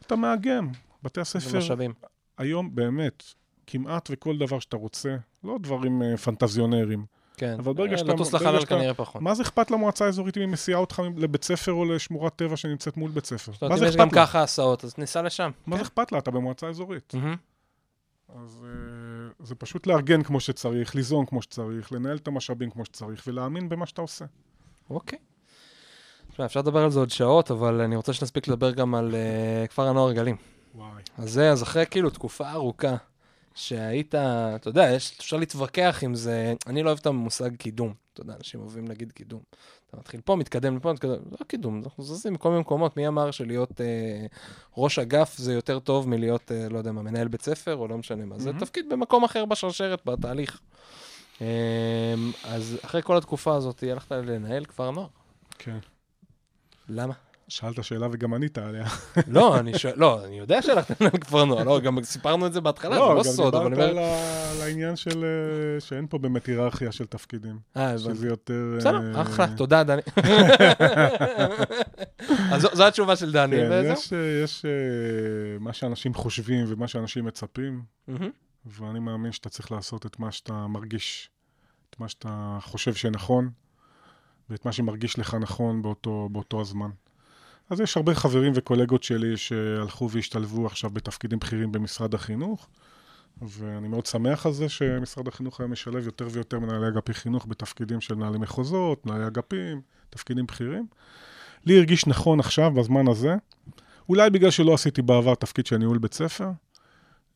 [0.06, 0.68] אתה מאגם.
[1.02, 1.92] בתי הספר ומשאבים.
[2.38, 3.22] היום באמת,
[3.66, 7.04] כמעט וכל דבר שאתה רוצה, לא דברים אה, פנטזיונרים.
[7.36, 7.56] כן.
[7.58, 9.22] אבל ברגע אה, שאתה- לטוס ברגע לחלל כנראה פחות.
[9.22, 12.96] מה זה אכפת למועצה האזורית אם היא מסיעה אותך לבית ספר או לשמורת טבע שנמצאת
[12.96, 13.52] מול בית ספר?
[13.68, 14.26] מה זה אם יש גם אכפת לה?
[14.26, 15.50] ככה הסעות, אז ניסע לשם.
[15.66, 15.82] מה כן.
[15.82, 16.18] זה אכפת לה?
[16.18, 17.12] אתה במועצה אזורית.
[18.28, 23.24] אז אה, זה פשוט לארגן כמו שצריך, ליזום כמו שצריך, לנהל את המשאבים כמו שצריך,
[23.26, 24.24] ולהאמין במה שאתה עושה.
[24.90, 25.18] אוקיי.
[26.30, 29.66] תשמע, אפשר לדבר על זה עוד שעות, אבל אני רוצה שנספיק לדבר גם על אה,
[29.66, 30.36] כפר הנוער גלים.
[30.74, 31.02] וואי.
[31.18, 32.96] אז זה, אז אחרי כאילו תקופה ארוכה
[33.54, 37.94] שהיית, אתה יודע, יש, אפשר להתווכח עם זה, אני לא אוהב את המושג קידום.
[38.12, 39.40] אתה יודע, אנשים אוהבים להגיד קידום.
[39.88, 42.96] אתה מתחיל פה, מתקדם לפה, מתקדם, זה לא קידום, אנחנו זזים מכל מיני מקומות.
[42.96, 44.26] מי אמר שלהיות אה,
[44.76, 47.98] ראש אגף זה יותר טוב מלהיות, אה, לא יודע מה, מנהל בית ספר, או לא
[47.98, 48.38] משנה מה.
[48.38, 48.64] זה מהמם.
[48.64, 50.60] תפקיד במקום אחר בשרשרת, בתהליך.
[51.40, 52.14] אה,
[52.44, 55.06] אז אחרי כל התקופה הזאת, הלכת לנהל כפר נוער.
[55.58, 55.78] כן.
[56.88, 57.14] למה?
[57.48, 58.84] שאלת שאלה וגם ענית עליה.
[59.28, 62.60] לא, אני שואל, לא, אני יודע שהלכת לנהל כפר נוער, לא, גם סיפרנו את זה
[62.60, 63.88] בהתחלה, זה לא סוד, אבל אני גם אומר...
[63.90, 65.24] דיברת על ה- על העניין של...
[65.24, 67.58] אה, שאין פה באמת היררכיה של תפקידים.
[67.76, 67.98] אה, הבנתי.
[67.98, 68.74] שזה יותר...
[68.78, 70.02] בסדר, אה, אחלה, תודה, דני.
[72.52, 73.92] אז זו- התשובה של דני, כן, וזהו.
[73.92, 74.64] יש, אה, יש
[75.60, 77.82] מה שאנשים חושבים ומה שאנשים מצפים.
[78.66, 81.30] ואני מאמין שאתה צריך לעשות את מה שאתה מרגיש,
[81.90, 83.50] את מה שאתה חושב שנכון,
[84.50, 86.90] ואת מה שמרגיש לך נכון באותו, באותו הזמן.
[87.70, 92.68] אז יש הרבה חברים וקולגות שלי שהלכו והשתלבו עכשיו בתפקידים בכירים במשרד החינוך,
[93.42, 98.00] ואני מאוד שמח על זה שמשרד החינוך היום משלב יותר ויותר מנהלי אגפי חינוך בתפקידים
[98.00, 100.86] של מנהלי מחוזות, מנהלי אגפים, תפקידים בכירים.
[101.66, 103.34] לי הרגיש נכון עכשיו, בזמן הזה,
[104.08, 106.50] אולי בגלל שלא עשיתי בעבר תפקיד של ניהול בית ספר,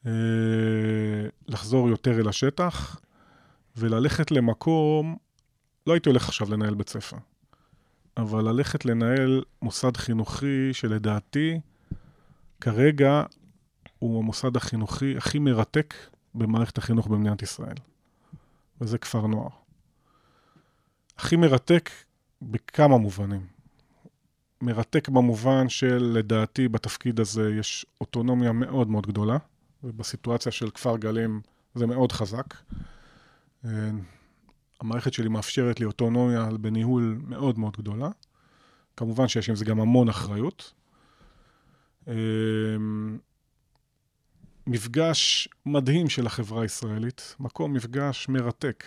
[0.06, 0.12] אה,
[1.48, 3.00] לחזור יותר אל השטח
[3.76, 5.16] וללכת למקום,
[5.86, 7.16] לא הייתי הולך עכשיו לנהל בית ספר,
[8.20, 11.60] אבל ללכת לנהל מוסד חינוכי שלדעתי
[12.60, 13.22] כרגע
[13.98, 15.94] הוא המוסד החינוכי הכי מרתק
[16.34, 17.74] במערכת החינוך במדינת ישראל,
[18.80, 19.48] וזה כפר נוער.
[21.18, 21.90] הכי מרתק
[22.42, 23.46] בכמה מובנים.
[24.62, 29.36] מרתק במובן של, לדעתי, בתפקיד הזה יש אוטונומיה מאוד מאוד גדולה,
[29.84, 31.40] ובסיטואציה של כפר גלים
[31.74, 32.54] זה מאוד חזק.
[34.80, 38.08] המערכת שלי מאפשרת לי אוטונומיה בניהול מאוד מאוד גדולה.
[38.96, 40.72] כמובן שיש עם זה גם המון אחריות.
[42.08, 42.14] אה,
[44.66, 48.84] מפגש מדהים של החברה הישראלית, מקום מפגש מרתק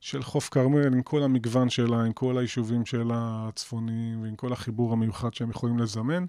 [0.00, 4.92] של חוף כרמל עם כל המגוון שלה, עם כל היישובים שלה הצפוניים ועם כל החיבור
[4.92, 6.24] המיוחד שהם יכולים לזמן,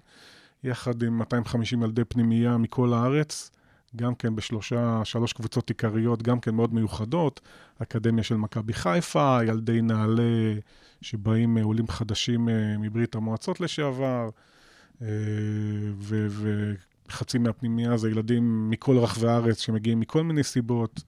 [0.64, 3.50] יחד עם 250 ילדי פנימייה מכל הארץ,
[3.96, 7.40] גם כן בשלושה, שלוש קבוצות עיקריות, גם כן מאוד מיוחדות,
[7.82, 10.54] אקדמיה של מכבי חיפה, ילדי נעל"ה
[11.02, 14.28] שבאים עולים חדשים אה, מברית המועצות לשעבר,
[15.02, 15.06] אה,
[15.98, 16.26] ו...
[16.30, 16.74] ו-
[17.10, 21.02] חצי מהפנימייה זה ילדים מכל רחבי הארץ שמגיעים מכל מיני סיבות.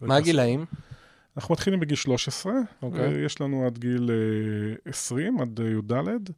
[0.00, 0.64] מה הגילאים?
[1.36, 3.08] אנחנו מתחילים בגיל 13, אוקיי.
[3.08, 6.30] ויש לנו עד גיל אה, 20, עד אה, י"ד.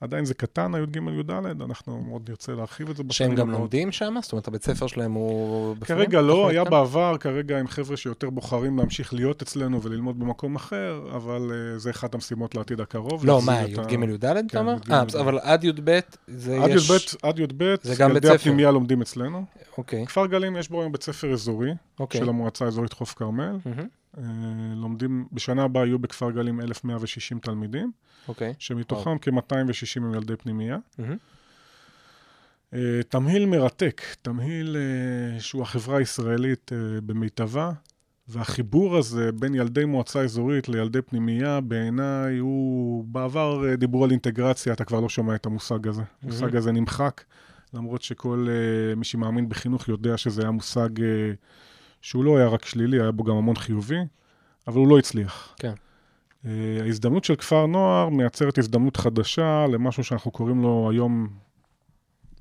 [0.00, 1.30] עדיין זה קטן, הי"ג י"ד,
[1.62, 3.02] אנחנו מאוד נרצה להרחיב את זה.
[3.10, 3.50] שהם גם.
[3.50, 4.14] לומדים שם?
[4.22, 5.98] זאת אומרת, הבית ספר שלהם הוא בפנים?
[5.98, 6.70] כרגע לא, היה כאן?
[6.70, 11.90] בעבר, כרגע הם חבר'ה שיותר בוחרים להמשיך להיות אצלנו וללמוד במקום אחר, אבל אה, זה
[11.90, 13.26] אחת המשימות לעתיד הקרוב.
[13.26, 14.74] לא, מה, י"ג י"ד אתה כן, אומר?
[14.74, 15.16] י"ג, אה, י"ד.
[15.16, 16.90] אבל עד י"ב זה עד יש...
[16.90, 18.34] י"ב, עד י"ב, ילדי ספר.
[18.34, 19.44] הפנימייה לומדים אצלנו.
[19.78, 21.70] אוקיי, כפר גלים יש בו היום בית ספר אזורי
[22.00, 22.20] אוקיי.
[22.20, 23.56] של המועצה האזורית חוף כרמל.
[24.76, 27.92] לומדים, בשנה הבאה יהיו בכפר גלים 1,160 תלמידים,
[28.28, 28.54] אוקיי.
[28.58, 30.78] שמתוכם כ-260 הם ילדי פנימייה.
[32.74, 37.72] אה, תמהיל מרתק, תמהיל אה, שהוא החברה הישראלית אה, במיטבה,
[38.30, 43.04] והחיבור הזה בין ילדי מועצה אזורית לילדי פנימייה, בעיניי הוא...
[43.04, 46.02] בעבר אה, דיברו על אינטגרציה, אתה כבר לא שומע את המושג הזה.
[46.22, 47.24] המושג הזה נמחק,
[47.74, 51.32] למרות שכל אה, מי שמאמין בחינוך יודע שזה היה מושג אה,
[52.00, 54.00] שהוא לא היה רק שלילי, היה בו גם המון חיובי,
[54.66, 55.54] אבל הוא לא הצליח.
[55.58, 55.72] כן.
[56.46, 61.28] אה, ההזדמנות של כפר נוער מייצרת הזדמנות חדשה למשהו שאנחנו קוראים לו היום,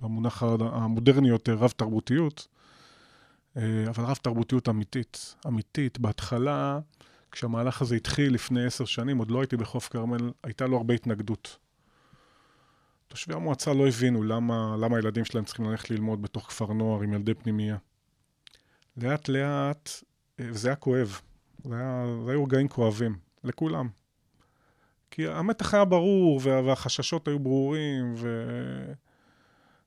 [0.02, 2.48] במונח המודרני יותר, רב-תרבותיות,
[3.58, 5.36] אה, אבל רב-תרבותיות אמיתית.
[5.48, 6.00] אמיתית.
[6.00, 6.80] בהתחלה,
[7.32, 11.58] כשהמהלך הזה התחיל לפני עשר שנים, עוד לא הייתי בחוף כרמל, הייתה לו הרבה התנגדות.
[13.08, 17.14] תושבי המועצה לא הבינו למה, למה הילדים שלהם צריכים ללכת ללמוד בתוך כפר נוער עם
[17.14, 17.78] ילדי פנימייה.
[19.02, 19.90] לאט לאט,
[20.40, 21.22] אה, וזה היה כואב.
[21.64, 23.90] זה, היה, זה היו רגעים כואבים, לכולם.
[25.12, 28.16] כי המתח היה ברור, וה, והחששות היו ברורים,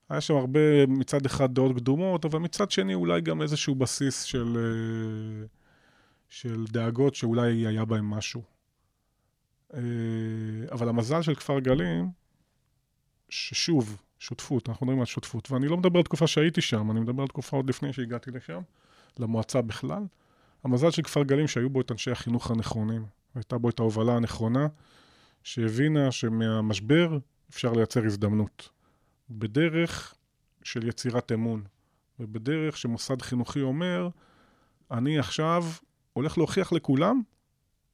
[0.08, 4.56] והיה שם הרבה, מצד אחד דעות קדומות, אבל מצד שני אולי גם איזשהו בסיס של,
[4.56, 5.46] אה,
[6.28, 8.42] של דאגות שאולי היה בהם משהו.
[9.74, 9.80] אה,
[10.72, 12.10] אבל המזל של כפר גלים,
[13.28, 17.22] ששוב, שותפות, אנחנו מדברים על שותפות, ואני לא מדבר על תקופה שהייתי שם, אני מדבר
[17.22, 18.60] על תקופה עוד לפני שהגעתי לשם,
[19.18, 20.02] למועצה בכלל.
[20.64, 24.66] המזל של כפר גלים שהיו בו את אנשי החינוך הנכונים, והייתה בו את ההובלה הנכונה,
[25.42, 27.18] שהבינה שמהמשבר
[27.50, 28.68] אפשר לייצר הזדמנות.
[29.30, 30.14] בדרך
[30.62, 31.62] של יצירת אמון,
[32.20, 34.08] ובדרך שמוסד חינוכי אומר,
[34.90, 35.64] אני עכשיו
[36.12, 37.22] הולך להוכיח לכולם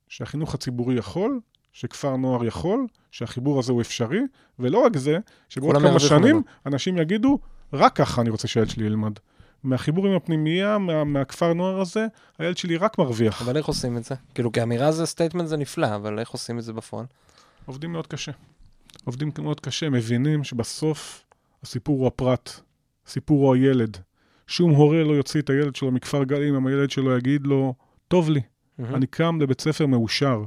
[0.09, 1.41] שהחינוך הציבורי יכול,
[1.73, 4.21] שכפר נוער יכול, שהחיבור הזה הוא אפשרי,
[4.59, 6.43] ולא רק זה, שבעוד כמה שנים.
[6.66, 7.39] אנשים יגידו,
[7.73, 9.12] רק ככה אני רוצה שהילד שלי ילמד.
[9.65, 12.07] מהחיבור עם הפנימייה, מה, מהכפר נוער הזה,
[12.39, 13.43] הילד שלי רק מרוויח.
[13.43, 14.15] אבל איך עושים את זה?
[14.35, 17.07] כאילו, כאמירה זה statement זה נפלא, אבל איך עושים את זה בפועל?
[17.67, 18.33] עובדים מאוד קשה.
[19.05, 21.25] עובדים מאוד קשה, מבינים שבסוף
[21.63, 22.61] הסיפור הוא הפרט,
[23.07, 23.97] הסיפור הוא הילד.
[24.47, 27.75] שום הורה לא יוציא את הילד שלו מכפר גלים אם הילד שלו יגיד לו,
[28.09, 28.41] טוב לי,
[28.79, 28.95] מהמם.
[28.95, 30.45] אני קם לבית ספר מאושר,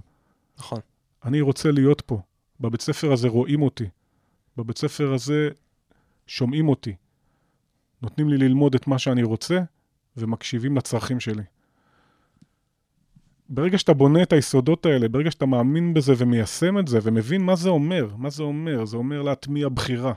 [0.57, 0.79] נכון.
[1.25, 2.21] אני רוצה להיות פה.
[2.59, 3.85] בבית ספר הזה רואים אותי.
[4.57, 5.49] בבית ספר הזה
[6.27, 6.95] שומעים אותי.
[8.01, 9.59] נותנים לי ללמוד את מה שאני רוצה
[10.17, 11.43] ומקשיבים לצרכים שלי.
[13.49, 17.55] ברגע שאתה בונה את היסודות האלה, ברגע שאתה מאמין בזה ומיישם את זה ומבין מה
[17.55, 18.85] זה אומר, מה זה אומר?
[18.85, 20.13] זה אומר להטמיע בחירה.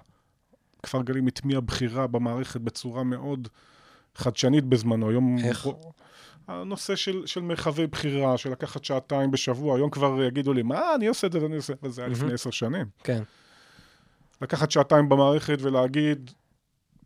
[0.83, 3.49] כפר גלים הטמיע בחירה במערכת בצורה מאוד
[4.15, 5.11] חדשנית בזמנו.
[5.11, 5.39] היום...
[5.39, 5.69] איך?
[6.49, 11.07] הנושא של, של מרחבי בחירה, של לקחת שעתיים בשבוע, היום כבר יגידו לי, מה, אני
[11.07, 12.33] עושה את זה, אני עושה, וזה היה לפני.
[12.33, 12.87] עשר שנים.
[13.05, 13.23] כן.
[14.43, 16.31] לקחת שעתיים במערכת ולהגיד,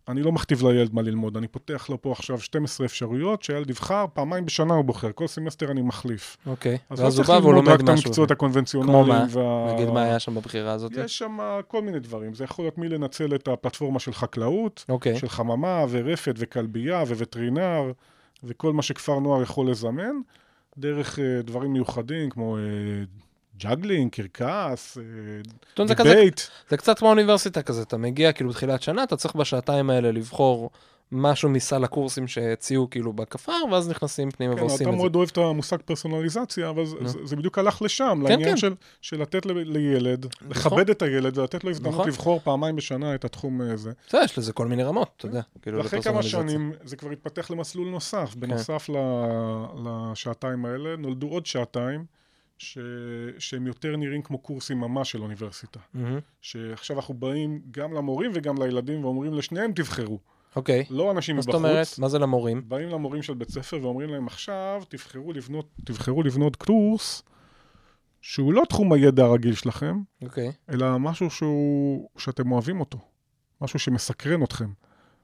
[0.08, 4.04] אני לא מכתיב לילד מה ללמוד, אני פותח לו פה עכשיו 12 אפשרויות, שהילד יבחר,
[4.14, 6.36] פעמיים בשנה הוא בוחר, כל סמסטר אני מחליף.
[6.46, 6.78] אוקיי.
[6.90, 8.06] אז לא ואז הוא צריך בא והוא ללמוד רק לומד את משהו.
[8.06, 9.08] המקצועות כמו הקונבנציונליים.
[9.08, 9.26] מה?
[9.30, 9.74] וה...
[9.74, 10.92] נגיד מה היה שם בבחירה הזאת?
[10.96, 11.38] יש שם
[11.68, 15.18] כל מיני דברים, זה יכול להיות מלנצל את הפלטפורמה של חקלאות, אוקיי.
[15.18, 17.92] של חממה ורפת וכלבייה וווטרינר
[18.44, 20.16] וכל מה שכפר נוער יכול לזמן,
[20.78, 22.62] דרך אה, דברים מיוחדים כמו אה,
[23.58, 24.98] juggling, קרקס,
[25.78, 26.40] אה, debate.
[26.70, 30.70] זה קצת כמו אוניברסיטה כזה, אתה מגיע כאילו בתחילת שנה, אתה צריך בשעתיים האלה לבחור
[31.12, 34.96] משהו מסל הקורסים שהציעו כאילו בכפר, ואז נכנסים פנימה כן, ועושים אתה את זה.
[34.96, 36.96] מאוד אוהב את המושג פרסונליזציה, אבל זה-.
[37.04, 38.56] זה- זה בדיוק הלך לשם, כן, לעניין כן.
[38.56, 42.08] של- של לתת ל- לילד, לכבד את הילד ולתת לו הזדמנות נכון.
[42.08, 43.92] לבחור פעמיים בשנה את התחום הזה.
[44.08, 45.40] בסדר, יש לזה כל מיני רמות, אתה יודע.
[45.62, 46.22] כאילו, ואחרי כמה.
[46.22, 48.30] שנים זה כבר התפתח למסלול נוסף.
[48.34, 48.40] כן.
[48.40, 48.94] בנוסף ל-
[49.84, 52.04] לשעתיים האלה, נולדו עוד שעתיים,
[52.58, 52.78] ש-
[53.38, 55.80] שהם יותר נראים כמו קורסים ממש של אוניברסיטה.
[55.94, 56.18] מהמם.
[56.40, 60.18] שעכשיו אנחנו באים גם למורים וגם לילדים ואומרים לשניהם תבחרו.
[60.56, 60.84] אוקיי.
[60.90, 61.64] לא אנשים מה זאת מבחוץ.
[61.64, 61.86] אומרת?
[61.98, 62.62] מה זה למורים?
[62.68, 67.22] באים למורים של בית ספר ואומרים להם, עכשיו תבחרו לבנות, תבחרו לבנות קורס
[68.20, 70.52] שהוא לא תחום הידע הרגיל שלכם, אוקיי.
[70.70, 72.98] אלא משהו שהוא, שאתם אוהבים אותו.
[73.60, 74.68] משהו שמסקרן אתכם.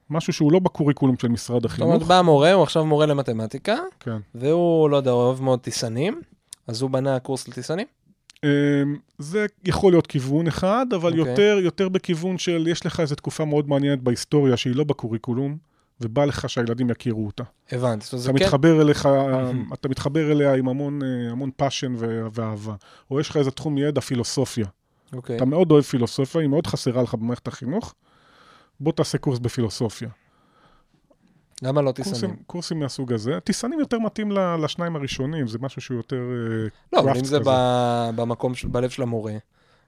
[0.09, 2.07] משהו שהוא לא ב curriculum של משרד זאת אומרת, החינוך.
[2.09, 4.17] בא המורה, הוא עכשיו מורה למתמטיקה, כן.
[4.35, 6.21] והוא, לא יודע, אוהב מאוד טיסנים,
[6.67, 7.87] אז הוא בנה קורס לטיסנים?
[8.43, 8.49] אמ,
[9.17, 11.31] זה יכול להיות כיוון אחד, אבל אוקיי.
[11.31, 15.57] יותר, יותר בכיוון של יש לך איזו תקופה מאוד מעניינת בהיסטוריה שהיא לא ב curriculum,
[16.01, 17.43] ובא לך שהילדים יכירו אותה.
[17.71, 18.05] הבנתי.
[18.07, 18.33] אתה כן...
[18.33, 19.09] מתחבר אליך,
[19.73, 21.93] אתה מתחבר אליה עם המון, אה, המון passion
[22.33, 22.75] ואהבה.
[23.11, 24.65] או יש לך איזה תחום ידע, פילוסופיה.
[25.13, 25.35] אוקיי.
[25.35, 27.93] אתה מאוד אוהב פילוסופיה, היא מאוד חסרה לך במערכת החינוך,
[28.79, 30.09] בוא תעשה קורס בפילוסופיה.
[31.61, 32.35] למה לא טיסנים?
[32.47, 33.39] קורסים מהסוג הזה.
[33.39, 34.31] טיסנים יותר מתאים
[34.63, 36.15] לשניים הראשונים, זה משהו שהוא יותר...
[36.15, 37.39] אה, לא, אבל אם זה
[38.15, 39.33] במקום, בלב של המורה,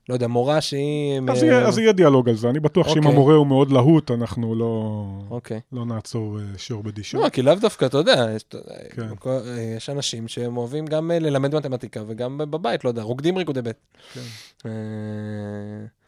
[0.09, 1.21] לא יודע, מורה שהיא...
[1.29, 2.49] אז מ- יהיה, אז יהיה דיאלוג על זה.
[2.49, 3.11] אני בטוח שאם אוקיי.
[3.11, 5.59] המורה הוא מאוד להוט, אנחנו לא, אוקיי.
[5.71, 7.21] לא נעצור אה, שיעור בדישון.
[7.23, 8.43] לא, כי לאו דווקא, אתה יודע, יש-
[8.89, 9.07] כן.
[9.27, 9.39] אה,
[9.77, 13.75] יש אנשים שהם אוהבים גם אה, ללמד מתמטיקה וגם בבית, לא יודע, רוקדים ריקודי בית.
[14.13, 14.19] כן.
[14.65, 14.71] אה,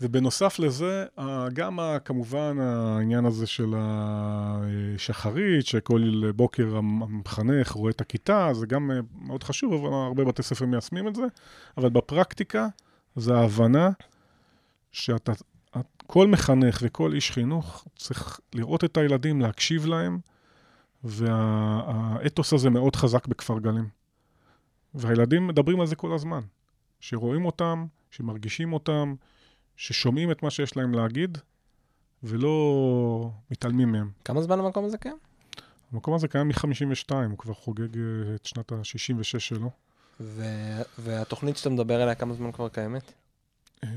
[0.02, 1.06] ובנוסף לזה,
[1.54, 6.02] גם כמובן העניין הזה של השחרית, שכל
[6.36, 8.91] בוקר המ- המחנך רואה את הכיתה, זה גם
[9.22, 11.24] מאוד חשוב, אבל הרבה בתי ספר מיישמים את זה.
[11.78, 12.68] אבל בפרקטיקה,
[13.20, 13.90] זה ההבנה
[14.92, 15.32] שאתה,
[16.08, 20.20] כל מחנך וכל איש חינוך צריך לראות את הילדים, להקשיב להם,
[21.04, 23.90] והאתוס הזה מאוד חזק בכפר גלים.
[24.94, 26.40] והילדים מדברים על זה כל הזמן.
[27.00, 29.16] שרואים אותם, שמרגישים אותם,
[29.76, 31.38] ששומעים את מה שיש להם להגיד,
[32.24, 34.12] ולא מתעלמים מהם.
[34.26, 35.18] כמה זמן המקום הזה קיים?
[35.92, 37.98] המקום הזה קיים מ-52, הוא כבר חוגג
[38.36, 39.72] את שנת ה-66 שלו.
[40.20, 43.12] ו- והתוכנית שאתה מדבר עליה, כמה זמן כבר קיימת?
[43.84, 43.90] אה,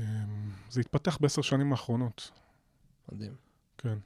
[0.71, 2.31] זה התפתח בעשר שנים האחרונות,
[3.11, 3.33] מדהים.
[3.77, 3.97] כן.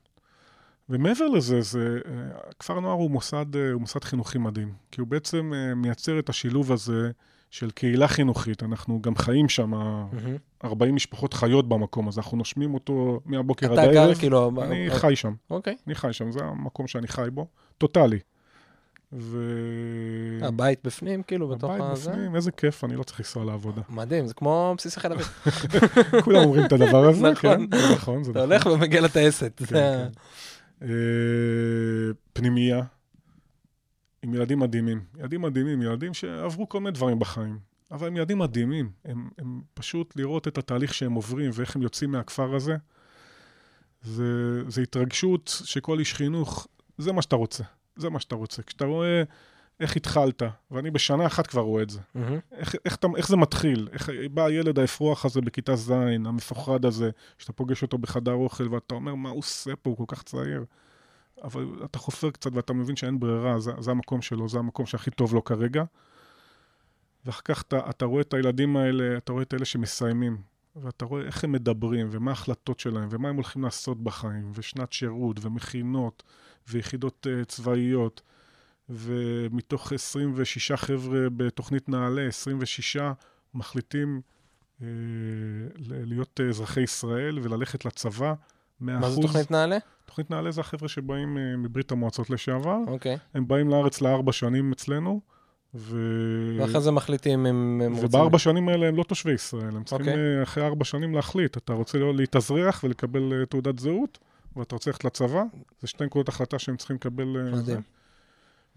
[0.89, 2.11] ומעבר לזה, זה, אה,
[2.59, 6.29] כפר נוער הוא מוסד, אה, הוא מוסד חינוכי מדהים, כי הוא בעצם אה, מייצר את
[6.29, 7.11] השילוב הזה
[7.51, 8.63] של קהילה חינוכית.
[8.63, 10.37] אנחנו גם חיים שם, מהמם.
[10.63, 14.15] 40 משפחות חיות במקום הזה, אנחנו נושמים אותו מהבוקר עד אתה גר הערב.
[14.15, 14.51] כאילו...
[14.61, 15.33] אני אה, חי שם.
[15.49, 15.75] אוקיי.
[15.87, 17.47] אני חי שם, זה המקום שאני חי בו,
[17.77, 18.19] טוטאלי.
[19.13, 19.37] ו...
[20.41, 22.11] הבית בפנים, כאילו, בתוך הבית הזה?
[22.11, 23.81] בפנים, איזה כיף, אני לא צריך לנסוע לעבודה.
[23.89, 25.27] מדהים, זה כמו בסיס חיל האוויר.
[26.25, 27.67] כולם אומרים את הדבר הזה, נכון.
[27.71, 28.51] כן, זה נכון, זה אתה נכון.
[28.51, 29.61] הולך ומגיע לטייסת.
[29.65, 30.07] כן, כן.
[30.81, 30.87] אה,
[32.33, 32.81] פנימייה,
[34.23, 35.03] עם ילדים מדהימים.
[35.19, 37.59] ילדים מדהימים, ילדים שעברו כל מיני דברים בחיים.
[37.91, 38.91] אבל הם ילדים מדהימים.
[39.05, 42.75] הם, הם פשוט לראות את התהליך שהם עוברים ואיך הם יוצאים מהכפר הזה.
[44.01, 47.63] זה, זה התרגשות שכל איש חינוך, זה מה שאתה רוצה.
[47.97, 48.63] זה מה שאתה רוצה.
[48.63, 49.23] כשאתה רואה
[49.79, 51.99] איך התחלת, ואני בשנה אחת כבר רואה את זה.
[52.15, 52.39] מהמם.
[52.51, 53.87] איך, איך, איך זה מתחיל?
[53.91, 55.91] איך בא הילד האפרוח הזה בכיתה ז',
[56.25, 59.89] המפוחד הזה, שאתה פוגש אותו בחדר אוכל ואתה אומר, מה הוא עושה פה?
[59.89, 60.65] הוא כל כך צעיר.
[61.43, 65.11] אבל אתה חופר קצת ואתה מבין שאין ברירה, זה, זה המקום שלו, זה המקום שהכי
[65.11, 65.83] טוב לו כרגע.
[67.25, 70.37] ואחר כך אתה, אתה רואה את הילדים האלה, אתה רואה את אלה שמסיימים,
[70.75, 75.37] ואתה רואה איך הם מדברים, ומה ההחלטות שלהם, ומה הם הולכים לעשות בחיים, ושנת שירות,
[75.41, 76.23] ומכינות,
[76.69, 78.21] ויחידות uh, צבאיות.
[78.89, 82.97] ומתוך 26 חבר'ה בתוכנית נעל"ה, 26
[83.53, 84.21] מחליטים
[84.81, 84.87] אה,
[85.79, 88.33] להיות אה, אזרחי ישראל וללכת לצבא.
[88.33, 88.35] 100%.
[88.81, 89.77] מה זה תוכנית נעל"ה?
[90.05, 92.77] תוכנית נעל"ה זה החבר'ה שבאים אה, מברית המועצות לשעבר.
[92.87, 93.17] אוקיי.
[93.33, 95.21] הם באים לארץ לארבע שנים אצלנו,
[95.73, 95.97] ו...
[96.59, 98.05] ואחרי זה מחליטים אם הם רוצים...
[98.05, 100.37] ובארבע שנים האלה הם לא תושבי ישראל, הם צריכים אוקיי.
[100.37, 101.57] אה, אחרי ארבע שנים להחליט.
[101.57, 104.19] אתה רוצה להתאזרח ולקבל אה, תעודת זהות,
[104.57, 105.43] ואתה רוצה ללכת לצבא,
[105.81, 107.37] זה שתי נקודות החלטה שהם צריכים לקבל.
[107.37, 107.81] אה, מדהים.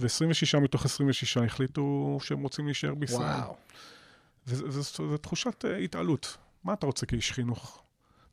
[0.01, 3.41] ו-26 מתוך 26 החליטו שהם רוצים להישאר בישראל.
[4.47, 6.37] וזו תחושת אה, התעלות.
[6.65, 7.83] מה אתה רוצה כאיש חינוך?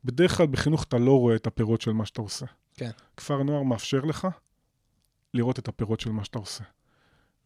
[0.04, 2.46] בדרך כלל בחינוך אתה לא רואה את הפירות של מה שאתה עושה.
[2.74, 2.90] כן.
[3.16, 4.28] כפר נוער מאפשר לך
[5.34, 6.64] לראות את הפירות של מה שאתה עושה.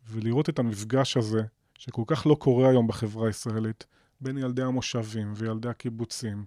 [0.09, 1.43] ולראות את המפגש הזה,
[1.79, 3.87] שכל כך לא קורה היום בחברה הישראלית,
[4.21, 6.45] בין ילדי המושבים וילדי הקיבוצים,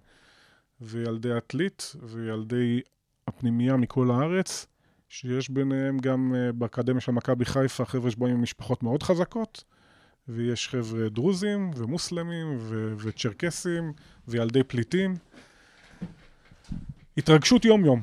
[0.80, 2.80] וילדי עתלית וילדי
[3.26, 4.66] הפנימייה מכל הארץ,
[5.08, 9.64] שיש ביניהם גם uh, באקדמיה של מכבי חיפה חבר'ה שבאים ממשפחות מאוד חזקות,
[10.28, 13.92] ויש חבר'ה דרוזים ומוסלמים ו- וצ'רקסים
[14.28, 15.14] וילדי פליטים.
[17.18, 18.02] התרגשות יום-יום.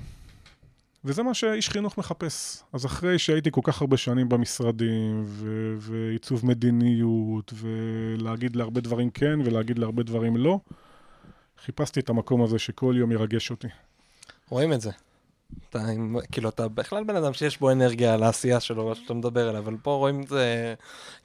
[1.05, 2.63] וזה מה שאיש חינוך מחפש.
[2.73, 9.39] אז אחרי שהייתי כל כך הרבה שנים במשרדים, ו- ועיצוב מדיניות, ולהגיד להרבה דברים כן,
[9.45, 10.59] ולהגיד להרבה דברים לא,
[11.65, 13.67] חיפשתי את המקום הזה שכל יום ירגש אותי.
[14.49, 14.91] רואים את זה.
[15.69, 15.79] אתה,
[16.31, 19.63] כאילו, אתה בכלל בן אדם שיש בו אנרגיה על העשייה שלו, מה שאתה מדבר עליו,
[19.63, 20.73] אבל פה רואים את זה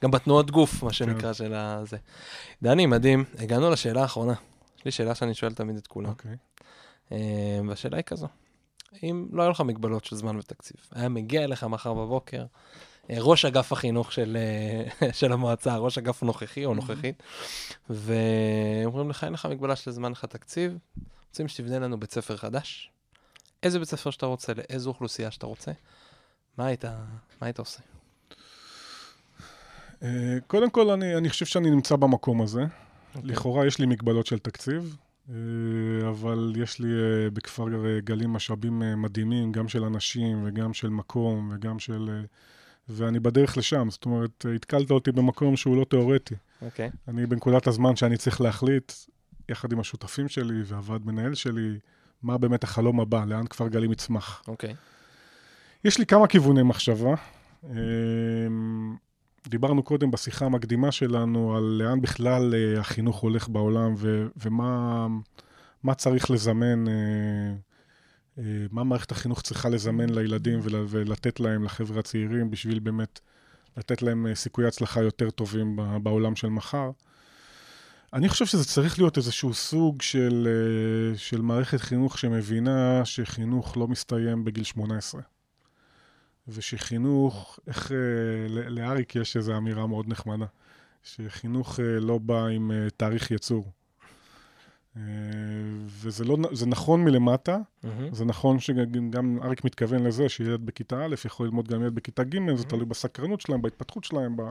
[0.03, 1.33] גם בתנועות גוף, מה שנקרא, כן.
[1.33, 1.97] של הזה.
[2.61, 3.25] דני, מדהים.
[3.37, 4.33] הגענו לשאלה האחרונה.
[4.77, 6.09] יש לי שאלה שאני שואל תמיד את כולם.
[6.09, 6.35] אוקיי.
[7.11, 8.27] אה, והשאלה היא כזו,
[9.03, 12.45] אם לא היו לך מגבלות של זמן ותקציב, היה מגיע אליך מחר בבוקר,
[13.09, 14.37] אה, ראש אגף החינוך של,
[15.01, 17.23] אה, של המועצה, ראש אגף הנוכחי או נוכחית,
[17.89, 20.77] ואומרים לך, אין לך מגבלה של זמן לך תקציב,
[21.29, 22.91] רוצים שתבנה לנו בית ספר חדש,
[23.63, 25.71] איזה בית ספר שאתה רוצה, לאיזו אוכלוסייה שאתה רוצה,
[26.57, 26.91] מה היית, מה
[27.41, 27.79] היית עושה?
[30.03, 32.61] אה, קודם כל, אני, אני חושב שאני נמצא במקום הזה.
[33.15, 33.31] אוקיי.
[33.31, 34.97] לכאורה יש לי מגבלות של תקציב,
[35.29, 35.35] אה,
[36.09, 37.65] אבל יש לי אה, בכפר
[37.99, 42.25] גלים משאבים מדהימים, גם של אנשים וגם של מקום וגם של...
[42.89, 46.35] ואני בדרך לשם, זאת אומרת, התקלת אותי במקום שהוא לא תיאורטי.
[46.61, 46.89] אוקיי.
[47.07, 48.91] אני בנקודת הזמן שאני צריך להחליט,
[49.49, 51.79] יחד עם השותפים שלי והוועד מנהל שלי,
[52.23, 54.43] מה באמת החלום הבא, לאן כפר גלים יצמח.
[54.47, 54.75] אוקיי.
[55.83, 57.15] יש לי כמה כיווני מחשבה.
[57.63, 58.95] אמ,
[59.47, 65.07] דיברנו קודם בשיחה המקדימה שלנו על לאן בכלל אה, החינוך הולך בעולם ו- ומה
[65.83, 66.93] מה צריך לזמן, אה,
[68.37, 73.19] אה, מה מערכת החינוך צריכה לזמן לילדים ול- ולתת להם, לחבר'ה הצעירים, בשביל באמת
[73.77, 76.91] לתת להם סיכויי הצלחה יותר טובים בעולם של מחר.
[78.13, 83.87] אני חושב שזה צריך להיות איזשהו סוג של, אה, של מערכת חינוך שמבינה שחינוך לא
[83.87, 85.21] מסתיים בגיל 18.
[86.47, 87.97] ושחינוך, איך, אה,
[88.47, 90.45] לאריק יש איזו אמירה מאוד נחמדה,
[91.03, 93.71] שחינוך אה, לא בא עם תאריך ייצור.
[95.87, 98.13] וזה לא, זה נכון מלמטה, מהמם.
[98.13, 102.23] זה נכון שגם גם אריק מתכוון לזה שילד בכיתה א' יכול ללמוד גם ילד בכיתה
[102.23, 104.37] ג', זה תלוי בסקרנות שלהם, בהתפתחות שלהם.
[104.37, 104.41] ב...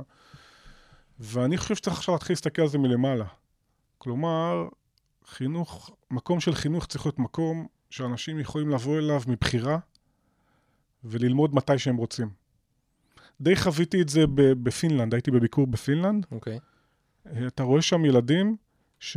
[1.20, 3.24] ואני חושב שצריך עכשיו להתחיל להסתכל על זה מלמעלה.
[3.99, 4.68] כלומר,
[5.26, 9.78] חינוך, מקום של חינוך צריך להיות מקום שאנשים יכולים לבוא אליו מבחירה
[11.05, 12.28] וללמוד מתי שהם רוצים.
[13.40, 16.59] די חוויתי את זה בפינלנד, הייתי בביקור בפינלנד, אוקיי.
[17.26, 18.57] אה, אתה רואה שם ילדים,
[19.01, 19.16] ש...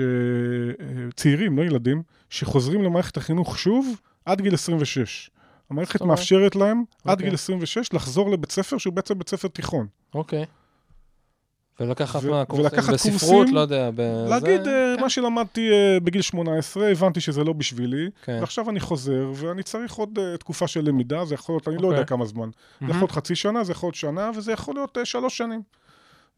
[1.16, 5.30] צעירים, לא ילדים, שחוזרים למערכת החינוך שוב עד גיל 26.
[5.70, 6.18] המערכת אומרת?
[6.18, 7.26] מאפשרת להם עד אוקיי.
[7.26, 9.88] גיל 26 לחזור לבית ספר שהוא בעצם בית ספר תיכון.
[10.14, 10.46] אוקיי.
[11.82, 14.26] ולקחת ו- מה, קורסים ולקחת בספרות, קורסים, לא יודע, בזה?
[14.30, 15.02] להגיד, אה, כן.
[15.02, 18.38] מה שלמדתי אה, בגיל 18, הבנתי שזה לא בשבילי, כן.
[18.40, 21.82] ועכשיו אני חוזר, ואני צריך עוד אה, תקופה של למידה, זה יכול להיות, אני לא
[21.82, 21.92] אוקיי.
[22.00, 22.50] יודע כמה זמן.
[22.50, 22.90] זה מהמם.
[22.90, 25.62] יכול להיות חצי שנה, זה יכול להיות שנה, וזה יכול להיות שלוש שנים.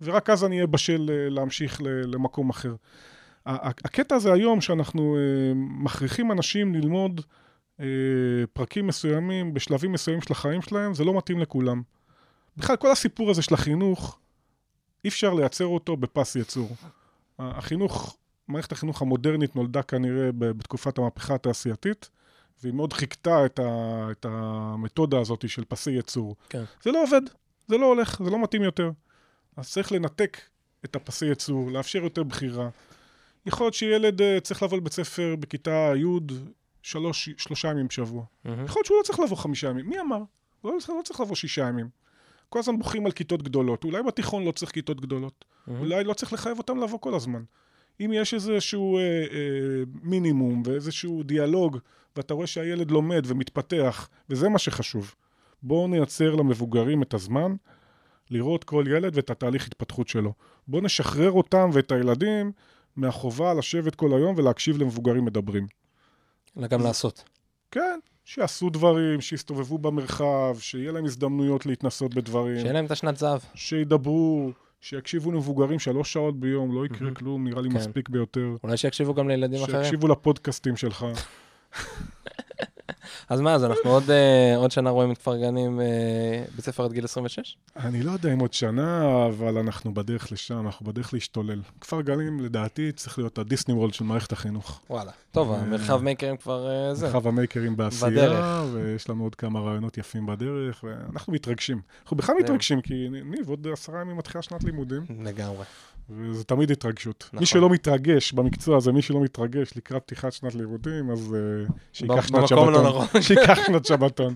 [0.02, 2.76] ורק אז אני אהיה בשל להמשיך ל- למקום אחר.
[3.46, 5.18] הקטע הזה היום, שאנחנו
[5.56, 7.22] מכריחים אנשים ללמוד
[8.54, 11.82] פרקים מסוימים בשלבים מסוימים של החיים שלהם, זה לא מתאים לכולם.
[12.58, 14.20] בכלל, כל הסיפור הזה של החינוך,
[15.04, 16.70] אי אפשר לייצר אותו בפס ייצור.
[17.40, 22.10] החינוך, מערכת החינוך המודרנית נולדה כנראה בתקופת המהפכה התעשייתית,
[22.62, 23.64] והיא מאוד חיכתה את, ה,
[24.12, 26.36] את המתודה הזאת של פסי ייצור.
[26.50, 26.64] כן.
[26.84, 27.22] זה לא עובד,
[27.68, 28.92] זה לא הולך, זה לא מתאים יותר.
[29.58, 30.38] אז צריך לנתק
[30.86, 32.70] את הפסי ייצור, לאפשר יותר בחירה.
[33.46, 36.34] יכול להיות שילד אה, צריך לבוא לבית ספר בכיתה י'
[36.82, 38.24] שלוש, שלושה ימים בשבוע.
[38.46, 38.66] מהמם.
[38.66, 39.90] יכול להיות שהוא לא צריך לבוא חמישה ימים.
[39.90, 40.20] מי אמר?
[40.62, 41.90] הוא לא, צריך- לא צריך לבוא שישה ימים.
[42.54, 43.84] כל הזמן בוכים על כיתות גדולות.
[43.84, 45.46] אולי בתיכון לא צריך כיתות גדולות.
[45.68, 45.80] מהמם.
[45.80, 47.44] אולי לא צריך לחייב אותם לבוא כל הזמן.
[48.00, 51.78] אם יש איזשהו אה, אה, מינימום ואיזשהו דיאלוג,
[52.16, 55.16] ואתה רואה שהילד לומד ומתפתח, וזה מה שחשוב.
[55.64, 57.56] בואו נייצר למבוגרים את הזמן
[58.30, 60.34] לראות כל ילד ואת התהליך התפתחות שלו.
[60.68, 62.52] בואו נשחרר אותם ואת הילדים
[62.96, 65.68] מהחובה לשבת כל היום ולהקשיב למבוגרים מדברים.
[66.58, 67.24] אלא גם לעשות.
[67.72, 73.40] כן, שיעשו דברים, שיסתובבו במרחב, שיהיה להם הזדמנויות להתנסות בדברים, שיהיה להם את השנת זהב.
[73.56, 74.52] שידברו,
[74.82, 77.12] שיקשיבו למבוגרים שלוש שעות ביום, לא יקרה.
[77.12, 77.76] כלום, נראה לי כן.
[77.76, 78.56] מספיק ביותר.
[78.64, 79.84] אולי שיקשיבו גם לילדים אחרים.
[79.84, 81.06] שיקשיבו לפודקאסטים שלך.
[83.30, 85.86] אז מה, אז אנחנו עוד, אה, עוד שנה רואים את כפר גנים אה,
[86.56, 87.58] בית ספר עד גיל 26?
[87.76, 91.62] אני לא יודע אם עוד שנה, אבל אנחנו בדרך לשם, אנחנו בדרך להשתולל.
[91.82, 94.82] כפר גלים, לדעתי, צריך להיות הדיסני וולד של מערכת החינוך.
[94.90, 95.12] וואלה.
[95.32, 97.06] טוב, אה, המרחב מייקרים כבר זה.
[97.06, 98.64] מרחב המייקרים בעשייה.
[98.74, 101.82] ויש לנו עוד כמה רעיונות יפים בדרך, ואנחנו מתרגשים.
[102.04, 102.36] אנחנו בכלל.
[102.40, 105.64] מתרגשים, כי ניב, עוד עשרה ימים מתחילה שנת לימודים, לגמרי.
[106.10, 107.24] וזה תמיד התרגשות.
[107.28, 107.40] נכון.
[107.40, 112.28] מי שלא מתרגש במקצוע הזה, מי שלא מתרגש לקראת פתיחת שנת לימודים, אז אה, שייקח
[112.28, 112.88] שנת במקום לא שבתון.
[112.88, 113.22] נכון.
[113.22, 114.36] שייקח שנת שבתון.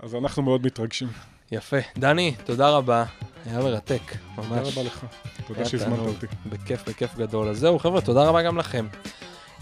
[0.00, 1.08] אז אנחנו מאוד מתרגשים.
[1.52, 1.76] יפה.
[1.98, 3.04] דני, תודה רבה.
[3.46, 4.02] היה מרתק,
[4.36, 4.78] תודה ממש.
[4.78, 5.06] רבה לך.
[5.46, 5.98] תודה שהזמנת.
[5.98, 6.26] אותי.
[6.46, 7.48] בכיף, בכיף גדול.
[7.48, 8.86] אז זהו, חבר'ה, תודה רבה גם לכם.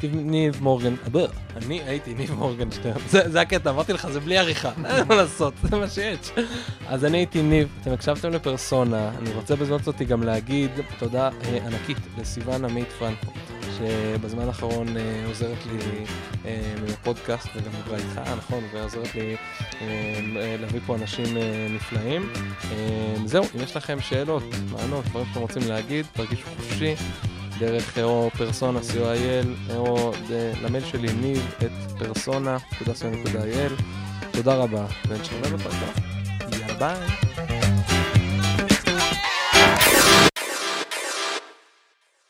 [0.06, 0.94] ניב מורגן,
[1.56, 5.76] אני הייתי ניב מורגנשטיין, זה, הקטע, אמרתי לך, זה בלי עריכה, אין מה לעשות, זה
[5.76, 6.32] מה שיש.
[6.86, 11.58] אז אני הייתי ניב, אתם הקשבתם לפרסונה, אני רוצה בזאת אותי גם להגיד תודה אה,
[11.66, 13.32] ענקית לסיוון עמית פרנקו,
[13.78, 16.04] שבזמן האחרון אה, עוזרת לי
[16.46, 19.36] אה, בפודקאסט, וגם דיברה איתך, נכון, ועוזרת לי
[19.80, 19.86] אה,
[20.36, 22.32] אה, להביא פה אנשים אה, נפלאים.
[22.70, 24.42] אה, זהו, אם יש לכם שאלות,
[24.72, 26.94] מענות, דברים שאתם רוצים להגיד, תרגישו חופשי.
[27.58, 33.82] דרך או פרסונה co.il או ד- למייל שלי ניב את פרסונה.co.il
[34.30, 35.86] תודה רבה ונשתמע בפרקה
[36.52, 37.27] יאללה ביי